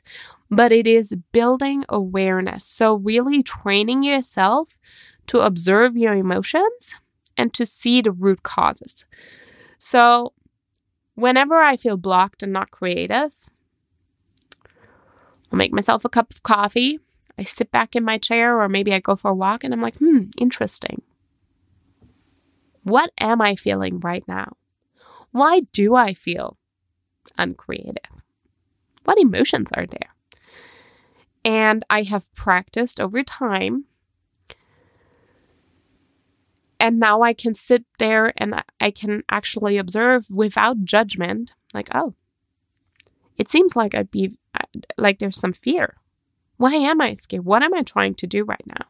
but 0.51 0.71
it 0.71 0.85
is 0.85 1.15
building 1.31 1.83
awareness. 1.89 2.63
So, 2.63 2.93
really 2.93 3.41
training 3.41 4.03
yourself 4.03 4.77
to 5.27 5.39
observe 5.39 5.97
your 5.97 6.13
emotions 6.13 6.95
and 7.35 7.51
to 7.55 7.65
see 7.65 8.01
the 8.01 8.11
root 8.11 8.43
causes. 8.43 9.05
So, 9.79 10.33
whenever 11.15 11.57
I 11.57 11.75
feel 11.75 11.97
blocked 11.97 12.43
and 12.43 12.53
not 12.53 12.69
creative, 12.69 13.33
I'll 15.51 15.57
make 15.57 15.73
myself 15.73 16.05
a 16.05 16.09
cup 16.09 16.31
of 16.31 16.43
coffee 16.43 16.99
I 17.39 17.43
sit 17.43 17.71
back 17.71 17.95
in 17.95 18.03
my 18.03 18.17
chair 18.17 18.59
or 18.61 18.67
maybe 18.67 18.93
I 18.93 18.99
go 18.99 19.15
for 19.15 19.31
a 19.31 19.35
walk 19.35 19.63
and 19.63 19.73
I'm 19.73 19.81
like, 19.81 19.97
hmm, 19.97 20.23
interesting. 20.37 21.01
What 22.83 23.11
am 23.17 23.41
I 23.41 23.55
feeling 23.55 24.01
right 24.01 24.27
now? 24.27 24.57
Why 25.31 25.61
do 25.71 25.95
I 25.95 26.13
feel 26.13 26.57
uncreative? 27.37 27.95
What 29.05 29.17
emotions 29.17 29.69
are 29.73 29.85
there? 29.85 30.13
And 31.45 31.85
I 31.89 32.03
have 32.03 32.33
practiced 32.33 32.99
over 32.99 33.23
time. 33.23 33.85
And 36.77 36.99
now 36.99 37.21
I 37.21 37.31
can 37.31 37.53
sit 37.53 37.85
there 37.99 38.33
and 38.35 38.63
I 38.81 38.91
can 38.91 39.23
actually 39.29 39.77
observe 39.77 40.29
without 40.29 40.83
judgment, 40.83 41.53
like, 41.73 41.87
oh, 41.95 42.15
it 43.37 43.47
seems 43.47 43.77
like 43.77 43.95
I'd 43.95 44.11
be 44.11 44.37
like 44.97 45.19
there's 45.19 45.39
some 45.39 45.53
fear 45.53 45.95
why 46.59 46.75
am 46.75 46.99
I 46.99 47.13
scared? 47.13 47.45
What 47.45 47.63
am 47.63 47.73
I 47.73 47.83
trying 47.83 48.15
to 48.15 48.27
do 48.27 48.43
right 48.43 48.63
now? 48.65 48.85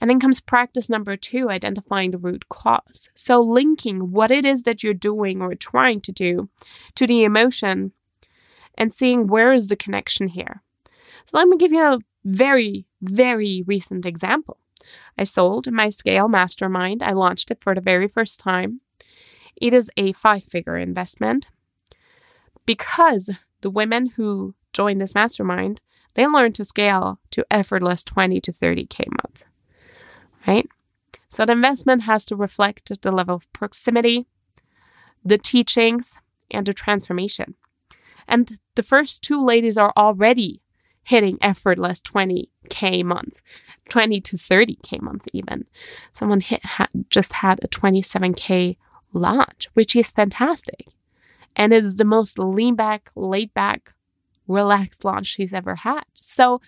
And 0.00 0.10
then 0.10 0.18
comes 0.18 0.40
practice 0.40 0.90
number 0.90 1.16
two, 1.16 1.48
identifying 1.48 2.10
the 2.10 2.18
root 2.18 2.48
cause. 2.48 3.08
So, 3.14 3.40
linking 3.40 4.10
what 4.10 4.32
it 4.32 4.44
is 4.44 4.64
that 4.64 4.82
you're 4.82 4.92
doing 4.92 5.40
or 5.40 5.54
trying 5.54 6.00
to 6.00 6.12
do 6.12 6.48
to 6.96 7.06
the 7.06 7.22
emotion 7.22 7.92
and 8.76 8.92
seeing 8.92 9.28
where 9.28 9.52
is 9.52 9.68
the 9.68 9.76
connection 9.76 10.28
here. 10.28 10.64
So, 11.26 11.38
let 11.38 11.46
me 11.46 11.56
give 11.56 11.70
you 11.70 11.84
a 11.84 12.00
very, 12.24 12.86
very 13.00 13.62
recent 13.64 14.04
example. 14.04 14.58
I 15.16 15.22
sold 15.22 15.70
my 15.70 15.90
Scale 15.90 16.26
Mastermind. 16.26 17.04
I 17.04 17.12
launched 17.12 17.52
it 17.52 17.62
for 17.62 17.72
the 17.72 17.80
very 17.80 18.08
first 18.08 18.40
time. 18.40 18.80
It 19.54 19.72
is 19.72 19.92
a 19.96 20.12
five 20.12 20.42
figure 20.42 20.76
investment 20.76 21.50
because 22.66 23.30
the 23.60 23.70
women 23.70 24.06
who 24.16 24.54
joined 24.72 25.00
this 25.00 25.14
mastermind 25.14 25.80
they 26.14 26.26
learn 26.26 26.52
to 26.54 26.64
scale 26.64 27.20
to 27.30 27.44
effortless 27.50 28.04
20 28.04 28.40
to 28.40 28.50
30K 28.50 29.06
month, 29.08 29.44
right? 30.46 30.68
So 31.28 31.44
the 31.44 31.52
investment 31.52 32.02
has 32.02 32.24
to 32.26 32.36
reflect 32.36 33.02
the 33.02 33.12
level 33.12 33.36
of 33.36 33.52
proximity, 33.52 34.26
the 35.24 35.38
teachings, 35.38 36.18
and 36.50 36.66
the 36.66 36.72
transformation. 36.72 37.54
And 38.26 38.58
the 38.74 38.82
first 38.82 39.22
two 39.22 39.44
ladies 39.44 39.78
are 39.78 39.92
already 39.96 40.62
hitting 41.04 41.38
effortless 41.40 42.00
20K 42.00 43.02
month, 43.04 43.40
20 43.88 44.20
to 44.20 44.36
30K 44.36 45.00
month 45.00 45.26
even. 45.32 45.66
Someone 46.12 46.40
hit, 46.40 46.64
ha- 46.64 46.88
just 47.08 47.34
had 47.34 47.60
a 47.62 47.68
27K 47.68 48.76
launch, 49.12 49.68
which 49.74 49.96
is 49.96 50.10
fantastic. 50.10 50.86
And 51.56 51.72
it 51.72 51.84
is 51.84 51.96
the 51.96 52.04
most 52.04 52.38
lean 52.38 52.74
back, 52.74 53.10
laid 53.16 53.52
back 53.54 53.94
relaxed 54.48 55.04
launch 55.04 55.26
she's 55.26 55.52
ever 55.52 55.76
had. 55.76 56.04
So 56.14 56.60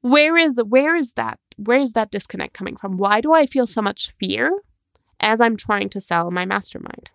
where 0.00 0.36
is 0.36 0.60
where 0.68 0.94
is 0.94 1.14
that 1.14 1.38
where 1.56 1.78
is 1.78 1.92
that 1.92 2.10
disconnect 2.10 2.54
coming 2.54 2.76
from? 2.76 2.96
Why 2.96 3.20
do 3.20 3.32
I 3.32 3.46
feel 3.46 3.66
so 3.66 3.82
much 3.82 4.10
fear 4.10 4.50
as 5.20 5.40
I'm 5.40 5.56
trying 5.56 5.88
to 5.90 6.00
sell 6.00 6.30
my 6.30 6.44
mastermind? 6.44 7.10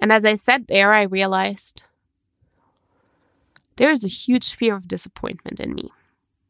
And 0.00 0.12
as 0.12 0.24
I 0.24 0.34
said 0.34 0.66
there, 0.66 0.92
I 0.92 1.02
realized 1.02 1.84
there 3.76 3.90
is 3.90 4.04
a 4.04 4.08
huge 4.08 4.54
fear 4.54 4.74
of 4.74 4.88
disappointment 4.88 5.60
in 5.60 5.74
me. 5.74 5.90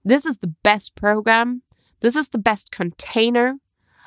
This 0.05 0.27
is 0.27 0.39
the 0.39 0.55
best 0.63 0.95
program. 0.95 1.63
This 2.01 2.17
is 2.17 2.29
the 2.29 2.39
best 2.39 2.71
container. 2.71 3.57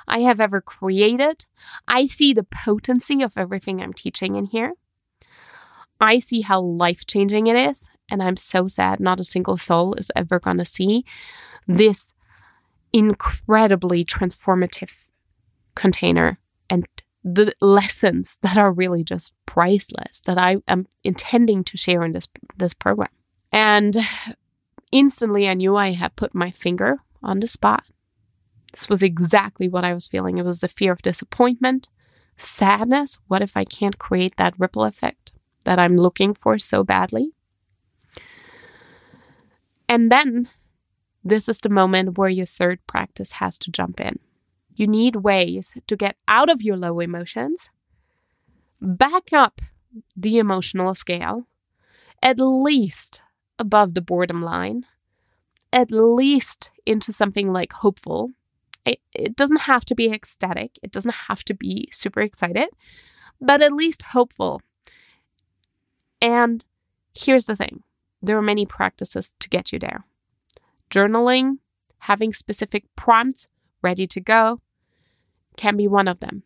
I 0.08 0.20
have 0.20 0.40
ever 0.40 0.62
created. 0.62 1.46
I 1.88 2.06
see 2.06 2.34
the 2.34 2.44
potency 2.44 3.22
of 3.22 3.38
everything 3.38 3.82
I'm 3.82 3.94
teaching 3.94 4.36
in 4.36 4.46
here. 4.46 4.74
I 6.00 6.20
see 6.20 6.42
how 6.42 6.62
life 6.62 7.06
changing 7.06 7.48
it 7.48 7.56
is. 7.56 7.90
And 8.10 8.24
I'm 8.24 8.38
so 8.38 8.68
sad 8.68 9.00
not 9.00 9.20
a 9.20 9.26
single 9.26 9.58
soul 9.58 9.94
is 9.96 10.12
ever 10.16 10.40
going 10.40 10.58
to 10.58 10.66
see 10.66 11.06
this 11.68 12.14
incredibly 12.94 14.06
transformative 14.06 15.10
container 15.76 16.40
and 16.70 16.88
the 17.24 17.54
lessons 17.60 18.40
that 18.42 18.58
are 18.58 18.72
really 18.72 19.04
just 19.04 19.34
priceless 19.46 20.22
that 20.22 20.38
I 20.38 20.58
am 20.68 20.86
intending 21.04 21.64
to 21.66 21.78
share 21.78 22.04
in 22.04 22.14
this 22.14 22.28
this 22.56 22.74
program. 22.74 23.10
And 23.52 23.98
instantly 24.92 25.50
I 25.50 25.54
knew 25.54 25.76
I 25.76 25.92
had 25.92 26.16
put 26.16 26.34
my 26.34 26.50
finger 26.50 27.00
on 27.22 27.40
the 27.40 27.48
spot. 27.48 27.84
This 28.72 28.88
was 28.88 29.04
exactly 29.04 29.68
what 29.68 29.84
I 29.84 29.94
was 29.94 30.08
feeling. 30.08 30.38
It 30.38 30.46
was 30.46 30.62
the 30.62 30.68
fear 30.68 30.92
of 30.94 31.02
disappointment, 31.02 31.90
sadness. 32.38 33.18
What 33.28 33.42
if 33.42 33.58
I 33.58 33.66
can't 33.66 33.98
create 33.98 34.38
that 34.38 34.58
ripple 34.58 34.86
effect 34.86 35.27
that 35.68 35.80
I'm 35.80 35.98
looking 35.98 36.34
for 36.34 36.58
so 36.58 36.86
badly? 36.86 37.34
And 39.90 40.10
then 40.10 40.50
this 41.26 41.50
is 41.50 41.58
the 41.58 41.70
moment 41.70 42.18
where 42.18 42.30
your 42.30 42.46
third 42.46 42.80
practice 42.88 43.34
has 43.34 43.60
to 43.60 43.70
jump 43.70 44.00
in. 44.00 44.18
You 44.76 44.88
need 44.88 45.18
ways 45.18 45.78
to 45.88 45.98
get 45.98 46.16
out 46.26 46.50
of 46.50 46.62
your 46.62 46.78
low 46.78 47.02
emotions, 47.02 47.70
back 48.80 49.34
up 49.34 49.60
the 50.16 50.38
emotional 50.38 50.96
scale, 50.96 51.48
at 52.22 52.40
least 52.40 53.22
above 53.60 53.94
the 53.94 54.02
boredom 54.02 54.42
line, 54.42 54.86
at 55.74 55.92
least 55.92 56.72
into 56.86 57.12
something 57.12 57.52
like 57.52 57.74
hopeful. 57.74 58.32
It, 58.86 59.00
it 59.14 59.36
doesn't 59.36 59.62
have 59.62 59.84
to 59.86 59.96
be 59.96 60.14
ecstatic, 60.14 60.80
it 60.82 60.94
doesn't 60.94 61.28
have 61.28 61.44
to 61.44 61.54
be 61.54 61.90
super 61.92 62.22
excited, 62.22 62.70
but 63.42 63.62
at 63.62 63.74
least 63.74 64.04
hopeful. 64.14 64.62
And 66.22 66.66
here's 67.14 67.46
the 67.46 67.56
thing 67.56 67.84
there 68.22 68.38
are 68.38 68.42
many 68.42 68.66
practices 68.66 69.34
to 69.40 69.50
get 69.50 69.72
you 69.72 69.80
there. 69.80 70.06
Journaling, 70.90 71.58
having 72.00 72.34
specific 72.34 72.86
prompts 72.96 73.48
ready 73.82 74.08
to 74.08 74.20
go, 74.20 74.62
can 75.56 75.78
be 75.78 75.88
one 75.88 76.08
of 76.08 76.20
them. 76.20 76.44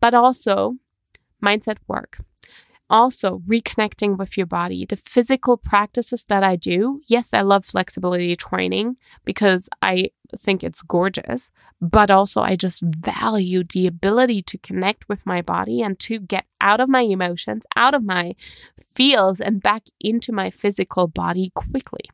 But 0.00 0.14
also, 0.14 0.76
mindset 1.42 1.78
work. 1.86 2.18
Also, 2.90 3.40
reconnecting 3.48 4.18
with 4.18 4.36
your 4.36 4.46
body. 4.46 4.84
The 4.84 4.96
physical 4.96 5.56
practices 5.56 6.24
that 6.24 6.44
I 6.44 6.56
do, 6.56 7.00
yes, 7.06 7.32
I 7.32 7.40
love 7.40 7.64
flexibility 7.64 8.36
training 8.36 8.96
because 9.24 9.68
I 9.80 10.10
think 10.36 10.62
it's 10.62 10.82
gorgeous, 10.82 11.50
but 11.80 12.10
also 12.10 12.42
I 12.42 12.56
just 12.56 12.82
value 12.82 13.64
the 13.64 13.86
ability 13.86 14.42
to 14.42 14.58
connect 14.58 15.08
with 15.08 15.24
my 15.24 15.40
body 15.40 15.80
and 15.80 15.98
to 16.00 16.18
get 16.20 16.44
out 16.60 16.80
of 16.80 16.88
my 16.88 17.00
emotions, 17.02 17.64
out 17.74 17.94
of 17.94 18.04
my 18.04 18.34
feels, 18.94 19.40
and 19.40 19.62
back 19.62 19.84
into 20.00 20.30
my 20.30 20.50
physical 20.50 21.06
body 21.06 21.52
quickly. 21.54 22.10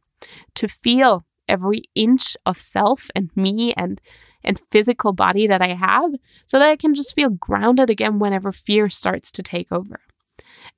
To 0.54 0.68
feel 0.68 1.24
every 1.48 1.82
inch 1.96 2.36
of 2.46 2.56
self 2.56 3.10
and 3.16 3.30
me 3.34 3.72
and 3.74 4.00
and 4.44 4.58
physical 4.70 5.12
body 5.12 5.46
that 5.46 5.60
I 5.60 5.74
have 5.74 6.12
so 6.46 6.58
that 6.58 6.68
I 6.68 6.76
can 6.76 6.94
just 6.94 7.14
feel 7.14 7.28
grounded 7.30 7.90
again 7.90 8.18
whenever 8.18 8.52
fear 8.52 8.88
starts 8.88 9.32
to 9.32 9.42
take 9.42 9.70
over. 9.72 10.00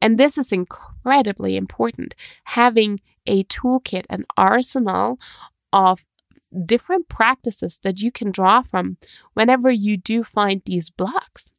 And 0.03 0.19
this 0.19 0.37
is 0.37 0.51
incredibly 0.51 1.57
important 1.57 2.17
having 2.45 3.01
a 3.25 3.45
toolkit, 3.45 4.05
an 4.11 4.27
arsenal 4.37 5.21
of 5.73 6.05
different 6.67 7.09
practices 7.09 7.79
that 7.85 8.03
you 8.03 8.11
can 8.11 8.33
draw 8.33 8.63
from 8.63 8.97
whenever 9.35 9.71
you 9.71 9.97
do 9.97 10.25
find 10.25 10.61
these 10.67 10.91
blocks. 10.91 11.53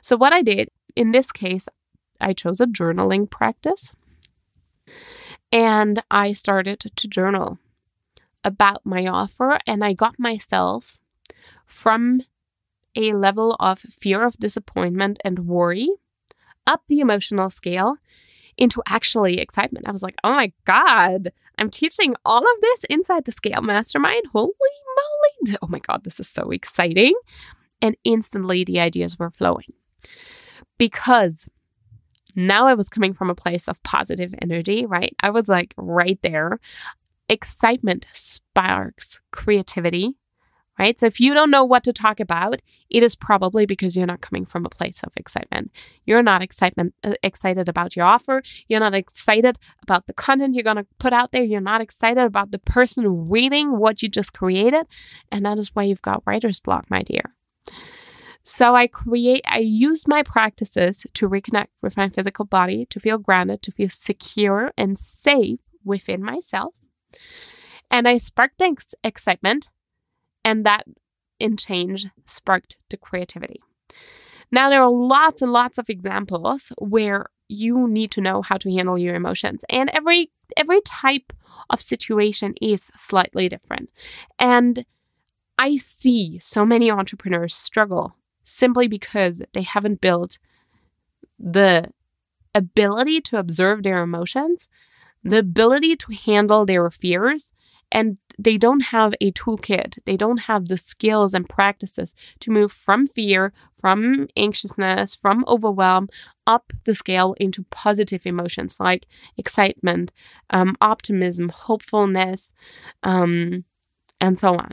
So, 0.00 0.16
what 0.16 0.32
I 0.32 0.40
did 0.40 0.70
in 0.96 1.12
this 1.12 1.30
case, 1.30 1.68
I 2.18 2.32
chose 2.32 2.62
a 2.62 2.66
journaling 2.66 3.30
practice 3.30 3.92
and 5.52 6.02
I 6.10 6.32
started 6.32 6.80
to 6.80 7.08
journal 7.08 7.58
about 8.42 8.86
my 8.86 9.06
offer 9.06 9.58
and 9.66 9.84
I 9.84 9.92
got 9.92 10.18
myself 10.18 10.98
from 11.66 12.22
a 12.94 13.12
level 13.12 13.54
of 13.60 13.80
fear 13.80 14.24
of 14.24 14.38
disappointment 14.38 15.18
and 15.22 15.40
worry 15.40 15.90
up 16.66 16.82
the 16.88 17.00
emotional 17.00 17.50
scale 17.50 17.96
into 18.56 18.82
actually 18.88 19.38
excitement. 19.38 19.86
I 19.86 19.92
was 19.92 20.02
like, 20.02 20.16
oh 20.24 20.32
my 20.32 20.52
God, 20.64 21.32
I'm 21.58 21.70
teaching 21.70 22.14
all 22.24 22.38
of 22.38 22.60
this 22.60 22.84
inside 22.84 23.24
the 23.24 23.32
Scale 23.32 23.62
Mastermind. 23.62 24.24
Holy 24.32 24.50
moly. 24.96 25.58
Oh 25.62 25.66
my 25.68 25.78
God, 25.78 26.04
this 26.04 26.20
is 26.20 26.28
so 26.28 26.50
exciting. 26.50 27.14
And 27.82 27.96
instantly 28.04 28.64
the 28.64 28.80
ideas 28.80 29.18
were 29.18 29.30
flowing 29.30 29.72
because 30.78 31.48
now 32.34 32.66
I 32.66 32.74
was 32.74 32.88
coming 32.88 33.14
from 33.14 33.30
a 33.30 33.34
place 33.34 33.68
of 33.68 33.82
positive 33.82 34.34
energy, 34.40 34.86
right? 34.86 35.14
I 35.20 35.30
was 35.30 35.48
like 35.48 35.74
right 35.76 36.18
there. 36.22 36.58
Excitement 37.28 38.06
sparks 38.12 39.20
creativity, 39.32 40.14
right? 40.78 40.98
So 40.98 41.06
if 41.06 41.20
you 41.20 41.34
don't 41.34 41.50
know 41.50 41.64
what 41.64 41.84
to 41.84 41.92
talk 41.92 42.20
about, 42.20 42.60
it 42.90 43.02
is 43.02 43.16
probably 43.16 43.66
because 43.66 43.96
you're 43.96 44.06
not 44.06 44.20
coming 44.20 44.44
from 44.44 44.64
a 44.64 44.70
place 44.70 45.02
of 45.02 45.12
excitement. 45.16 45.70
You're 46.04 46.22
not 46.22 46.42
excitement 46.42 46.94
uh, 47.02 47.14
excited 47.22 47.68
about 47.68 47.96
your 47.96 48.04
offer. 48.04 48.42
You're 48.68 48.80
not 48.80 48.94
excited 48.94 49.58
about 49.82 50.06
the 50.06 50.12
content 50.12 50.54
you're 50.54 50.64
going 50.64 50.76
to 50.76 50.86
put 50.98 51.12
out 51.12 51.32
there. 51.32 51.42
You're 51.42 51.60
not 51.60 51.80
excited 51.80 52.22
about 52.22 52.52
the 52.52 52.58
person 52.58 53.28
reading 53.28 53.78
what 53.78 54.02
you 54.02 54.08
just 54.08 54.32
created, 54.32 54.86
and 55.32 55.44
that 55.44 55.58
is 55.58 55.74
why 55.74 55.84
you've 55.84 56.02
got 56.02 56.22
writer's 56.26 56.60
block, 56.60 56.90
my 56.90 57.02
dear. 57.02 57.34
So 58.44 58.76
I 58.76 58.86
create 58.86 59.42
I 59.48 59.58
use 59.58 60.06
my 60.06 60.22
practices 60.22 61.04
to 61.14 61.28
reconnect 61.28 61.68
with 61.82 61.96
my 61.96 62.08
physical 62.08 62.44
body, 62.44 62.86
to 62.86 63.00
feel 63.00 63.18
grounded, 63.18 63.62
to 63.62 63.72
feel 63.72 63.88
secure 63.88 64.72
and 64.76 64.96
safe 64.96 65.60
within 65.84 66.22
myself 66.22 66.74
and 67.90 68.08
I 68.08 68.16
sparked 68.16 68.60
ex- 68.62 68.94
excitement, 69.04 69.68
and 70.46 70.64
that 70.64 70.84
in 71.40 71.56
change 71.56 72.06
sparked 72.24 72.78
the 72.88 72.96
creativity. 72.96 73.60
Now, 74.52 74.70
there 74.70 74.80
are 74.80 74.90
lots 74.90 75.42
and 75.42 75.52
lots 75.52 75.76
of 75.76 75.90
examples 75.90 76.72
where 76.78 77.26
you 77.48 77.88
need 77.88 78.12
to 78.12 78.20
know 78.20 78.42
how 78.42 78.56
to 78.58 78.72
handle 78.72 78.96
your 78.96 79.16
emotions, 79.16 79.64
and 79.68 79.90
every 79.90 80.30
every 80.56 80.80
type 80.82 81.32
of 81.68 81.80
situation 81.80 82.54
is 82.62 82.90
slightly 82.96 83.48
different. 83.48 83.90
And 84.38 84.84
I 85.58 85.76
see 85.76 86.38
so 86.38 86.64
many 86.64 86.90
entrepreneurs 86.90 87.54
struggle 87.56 88.14
simply 88.44 88.86
because 88.86 89.42
they 89.52 89.62
haven't 89.62 90.00
built 90.00 90.38
the 91.38 91.90
ability 92.54 93.20
to 93.22 93.38
observe 93.38 93.82
their 93.82 94.02
emotions 94.02 94.68
the 95.24 95.38
ability 95.38 95.96
to 95.96 96.12
handle 96.12 96.64
their 96.64 96.88
fears 96.88 97.52
and 97.96 98.18
they 98.38 98.58
don't 98.58 98.92
have 98.92 99.14
a 99.22 99.32
toolkit. 99.32 99.98
They 100.04 100.18
don't 100.18 100.40
have 100.40 100.66
the 100.66 100.76
skills 100.76 101.32
and 101.32 101.48
practices 101.48 102.14
to 102.40 102.50
move 102.50 102.70
from 102.70 103.06
fear, 103.06 103.54
from 103.72 104.28
anxiousness, 104.36 105.14
from 105.14 105.46
overwhelm 105.48 106.10
up 106.46 106.74
the 106.84 106.94
scale 106.94 107.34
into 107.40 107.64
positive 107.70 108.26
emotions 108.26 108.78
like 108.78 109.06
excitement, 109.38 110.12
um, 110.50 110.76
optimism, 110.82 111.48
hopefulness, 111.48 112.52
um, 113.02 113.64
and 114.20 114.38
so 114.38 114.50
on. 114.56 114.72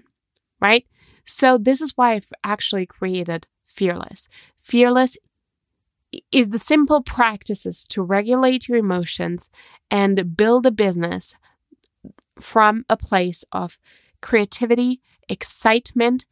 Right? 0.59 0.85
So, 1.23 1.57
this 1.57 1.79
is 1.81 1.93
why 1.95 2.15
I've 2.15 2.33
actually 2.43 2.85
created 2.85 3.47
Fearless. 3.65 4.27
Fearless 4.59 5.17
is 6.31 6.49
the 6.49 6.59
simple 6.59 7.01
practices 7.01 7.87
to 7.87 8.03
regulate 8.03 8.67
your 8.67 8.77
emotions 8.77 9.49
and 9.89 10.37
build 10.37 10.67
a 10.67 10.71
business 10.71 11.35
from 12.39 12.85
a 12.89 12.97
place 12.97 13.43
of 13.51 13.77
creativity, 14.21 15.01
excitement, 15.29 16.25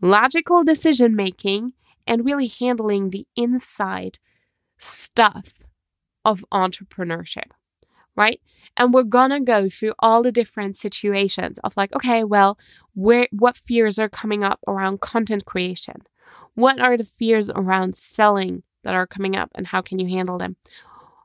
logical 0.00 0.62
decision 0.64 1.16
making, 1.16 1.72
and 2.06 2.24
really 2.24 2.46
handling 2.46 3.10
the 3.10 3.26
inside 3.36 4.18
stuff 4.78 5.58
of 6.24 6.44
entrepreneurship. 6.52 7.50
Right? 8.16 8.40
And 8.76 8.92
we're 8.92 9.04
gonna 9.04 9.40
go 9.40 9.68
through 9.68 9.94
all 10.00 10.22
the 10.22 10.32
different 10.32 10.76
situations 10.76 11.58
of 11.62 11.76
like, 11.76 11.94
okay, 11.94 12.24
well, 12.24 12.58
where 12.94 13.28
what 13.30 13.56
fears 13.56 13.98
are 13.98 14.08
coming 14.08 14.42
up 14.42 14.58
around 14.66 15.00
content 15.00 15.44
creation? 15.44 16.02
What 16.54 16.80
are 16.80 16.96
the 16.96 17.04
fears 17.04 17.48
around 17.50 17.94
selling 17.94 18.64
that 18.82 18.94
are 18.94 19.06
coming 19.06 19.36
up 19.36 19.50
and 19.54 19.68
how 19.68 19.80
can 19.82 20.00
you 20.00 20.08
handle 20.08 20.38
them? 20.38 20.56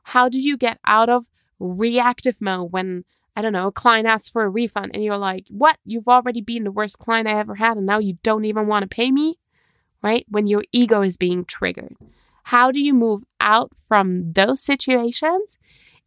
How 0.04 0.28
do 0.28 0.38
you 0.38 0.56
get 0.56 0.78
out 0.86 1.08
of 1.08 1.28
reactive 1.58 2.40
mode 2.40 2.70
when, 2.70 3.04
I 3.36 3.42
don't 3.42 3.52
know, 3.52 3.68
a 3.68 3.72
client 3.72 4.06
asks 4.06 4.28
for 4.28 4.44
a 4.44 4.48
refund 4.48 4.92
and 4.94 5.02
you're 5.02 5.18
like, 5.18 5.46
what? 5.48 5.78
You've 5.84 6.08
already 6.08 6.40
been 6.40 6.64
the 6.64 6.70
worst 6.70 6.98
client 6.98 7.28
I 7.28 7.38
ever 7.38 7.56
had 7.56 7.76
and 7.76 7.86
now 7.86 7.98
you 7.98 8.18
don't 8.22 8.44
even 8.44 8.66
want 8.66 8.82
to 8.82 8.88
pay 8.88 9.10
me? 9.10 9.38
Right? 10.02 10.24
When 10.28 10.46
your 10.46 10.64
ego 10.72 11.02
is 11.02 11.16
being 11.16 11.44
triggered. 11.44 11.96
How 12.44 12.70
do 12.70 12.80
you 12.80 12.92
move 12.92 13.24
out 13.40 13.72
from 13.76 14.32
those 14.32 14.60
situations 14.60 15.58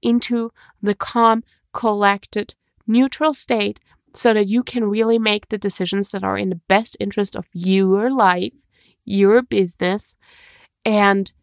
into 0.02 0.52
the 0.82 0.94
calm, 0.94 1.44
collected, 1.74 2.54
neutral 2.86 3.34
state 3.34 3.80
so 4.14 4.34
that 4.34 4.48
you 4.48 4.64
can 4.64 4.86
really 4.86 5.20
make 5.20 5.50
the 5.50 5.58
decisions 5.58 6.12
that 6.12 6.24
are 6.24 6.38
in 6.38 6.50
the 6.50 6.62
best 6.68 6.98
interest 7.00 7.36
of 7.36 7.48
your 7.54 8.10
life, 8.10 8.68
your 9.06 9.42
business, 9.42 10.16
and 10.86 11.34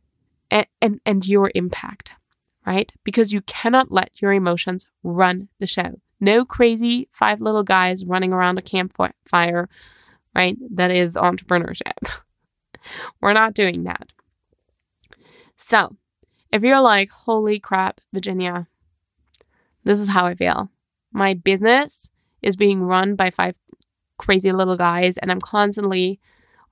and 0.51 1.01
and 1.05 1.27
your 1.27 1.51
impact, 1.55 2.12
right? 2.66 2.92
Because 3.05 3.33
you 3.33 3.40
cannot 3.42 3.92
let 3.92 4.20
your 4.20 4.33
emotions 4.33 4.87
run 5.03 5.48
the 5.59 5.66
show. 5.66 6.00
No 6.20 6.44
crazy 6.44 7.09
five 7.11 7.40
little 7.40 7.62
guys 7.62 8.05
running 8.05 8.33
around 8.33 8.59
a 8.59 8.62
campfire, 8.62 9.68
right? 10.35 10.57
That 10.70 10.90
is 10.90 11.16
entrepreneurship. 11.16 12.20
We're 13.20 13.33
not 13.33 13.55
doing 13.55 13.85
that. 13.85 14.12
So, 15.57 15.96
if 16.53 16.62
you're 16.62 16.81
like, 16.81 17.11
holy 17.11 17.59
crap, 17.59 18.00
Virginia, 18.12 18.68
this 19.85 19.98
is 19.98 20.09
how 20.09 20.27
I 20.27 20.35
feel. 20.35 20.70
My 21.12 21.35
business 21.35 22.11
is 22.42 22.57
being 22.57 22.83
run 22.83 23.16
by 23.16 23.31
five 23.31 23.57
crazy 24.18 24.53
little 24.53 24.77
guys, 24.77 25.18
and 25.18 25.31
I'm 25.31 25.40
constantly 25.40 26.20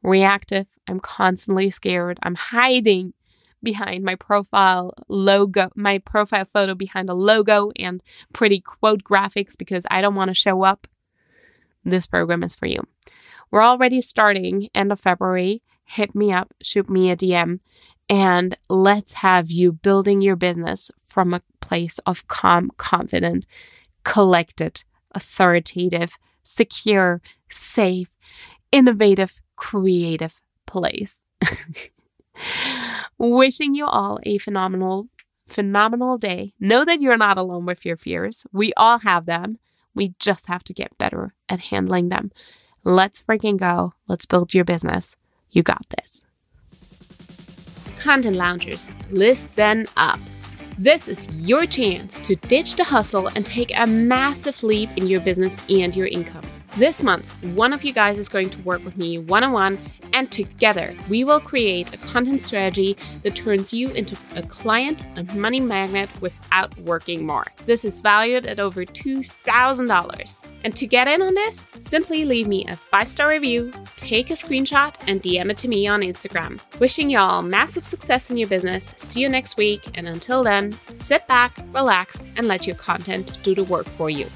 reactive. 0.03 0.67
I'm 0.89 1.01
constantly 1.01 1.71
scared. 1.71 2.19
I'm 2.23 2.35
hiding 2.35 3.15
behind 3.63 4.05
my 4.05 4.15
profile 4.15 4.95
logo, 5.09 5.71
my 5.75 5.99
profile 5.99 6.45
photo 6.45 6.75
behind 6.75 7.09
a 7.09 7.15
logo 7.15 7.71
and 7.77 8.03
pretty 8.33 8.61
quote 8.61 9.03
graphics 9.03 9.57
because 9.57 9.87
I 9.91 10.01
don't 10.01 10.15
want 10.15 10.29
to 10.29 10.35
show 10.35 10.63
up. 10.63 10.87
This 11.85 12.07
program 12.07 12.43
is 12.43 12.55
for 12.55 12.67
you. 12.67 12.83
We're 13.51 13.63
already 13.63 14.01
starting 14.01 14.69
end 14.75 14.93
of 14.93 15.01
February. 15.01 15.63
Hit 15.85 16.15
me 16.15 16.33
up, 16.33 16.55
shoot 16.63 16.89
me 16.89 17.11
a 17.11 17.17
DM, 17.17 17.59
and 18.09 18.57
let's 18.69 19.15
have 19.15 19.51
you 19.51 19.73
building 19.73 20.21
your 20.21 20.37
business 20.37 20.91
from 21.07 21.35
a 21.35 21.43
place 21.61 21.99
of 22.01 22.27
calm, 22.29 22.71
confident, 22.77 23.47
collected, 24.05 24.85
authoritative, 25.15 26.19
secure, 26.43 27.21
safe, 27.51 28.09
innovative, 28.71 29.41
creative 29.57 30.41
place. 30.67 31.23
Wishing 33.25 33.77
you 33.77 33.87
all 33.87 34.19
a 34.25 34.39
phenomenal, 34.39 35.07
phenomenal 35.47 36.19
day. 36.19 36.55
Know 36.59 36.85
that 36.85 37.01
you're 37.01 37.17
not 37.17 37.39
alone 37.39 37.67
with 37.67 37.87
your 37.87 37.97
fears. 37.97 38.45
We 38.53 38.73
all 38.77 38.99
have 38.99 39.27
them. 39.27 39.61
We 39.95 40.15
just 40.19 40.49
have 40.49 40.65
to 40.65 40.75
get 40.75 40.99
better 40.99 41.33
at 41.49 41.67
handling 41.67 42.09
them. 42.09 42.33
Let's 42.83 43.23
freaking 43.23 43.59
go. 43.59 43.95
Let's 44.09 44.27
build 44.27 44.55
your 44.55 44.65
business. 44.65 45.15
You 45.53 45.63
got 45.63 45.87
this. 45.91 46.21
Content 48.01 48.35
loungers, 48.35 48.91
listen 49.13 49.87
up. 49.97 50.19
This 50.77 51.07
is 51.07 51.29
your 51.49 51.65
chance 51.65 52.19
to 52.19 52.35
ditch 52.35 52.75
the 52.75 52.83
hustle 52.83 53.29
and 53.37 53.47
take 53.47 53.71
a 53.79 53.87
massive 53.87 54.61
leap 54.65 54.91
in 54.97 55.07
your 55.07 55.21
business 55.21 55.61
and 55.71 55.95
your 55.95 56.09
income. 56.09 56.43
This 56.79 57.03
month, 57.03 57.31
one 57.55 57.75
of 57.75 57.85
you 57.85 57.93
guys 57.93 58.17
is 58.17 58.31
going 58.31 58.49
to 58.49 58.63
work 58.63 58.83
with 58.83 58.97
me 58.97 59.19
one 59.19 59.45
on 59.45 59.53
one, 59.53 59.79
and 60.15 60.33
together 60.33 60.97
we 61.07 61.23
will 61.23 61.39
create 61.39 61.93
a 61.93 61.99
content 61.99 62.41
strategy 62.41 62.97
that 63.23 63.37
turns 63.37 63.75
you 63.75 63.91
into 63.91 64.17
a 64.37 64.43
client 64.43 65.05
and 65.17 65.35
money 65.35 65.61
magnet 65.61 66.09
without 66.23 66.75
working 66.79 67.27
more. 67.27 67.45
This 67.67 67.85
is 67.85 68.01
valued 68.01 68.47
at 68.47 68.59
over 68.59 68.87
$2,000. 68.87 70.43
And 70.65 70.75
to 70.75 70.87
get 70.87 71.09
in 71.09 71.21
on 71.21 71.35
this, 71.35 71.67
simply 71.83 72.25
leave 72.25 72.49
me 72.49 72.65
a 72.67 72.77
five 72.77 73.11
star 73.11 73.29
review, 73.29 73.71
take 73.97 74.31
a 74.31 74.35
screenshot, 74.35 74.95
and 75.07 75.23
DM 75.23 75.51
it 75.51 75.59
to 75.59 75.69
me 75.69 75.87
on 75.87 76.01
Instagram. 76.01 76.59
Wishing 76.81 77.11
y'all 77.11 77.43
massive 77.43 77.85
success 77.85 78.31
in 78.31 78.37
your 78.37 78.49
business. 78.49 78.95
See 78.97 79.21
you 79.21 79.29
next 79.29 79.59
week, 79.59 79.91
and 79.93 80.09
until 80.09 80.43
then, 80.43 80.79
sit 80.95 81.27
back, 81.27 81.55
relax, 81.75 82.27
and 82.37 82.49
let 82.49 82.67
your 82.67 82.77
content 82.77 83.37
do 83.43 83.55
the 83.55 83.65
work 83.65 83.87
for 83.87 84.09
you. 84.09 84.27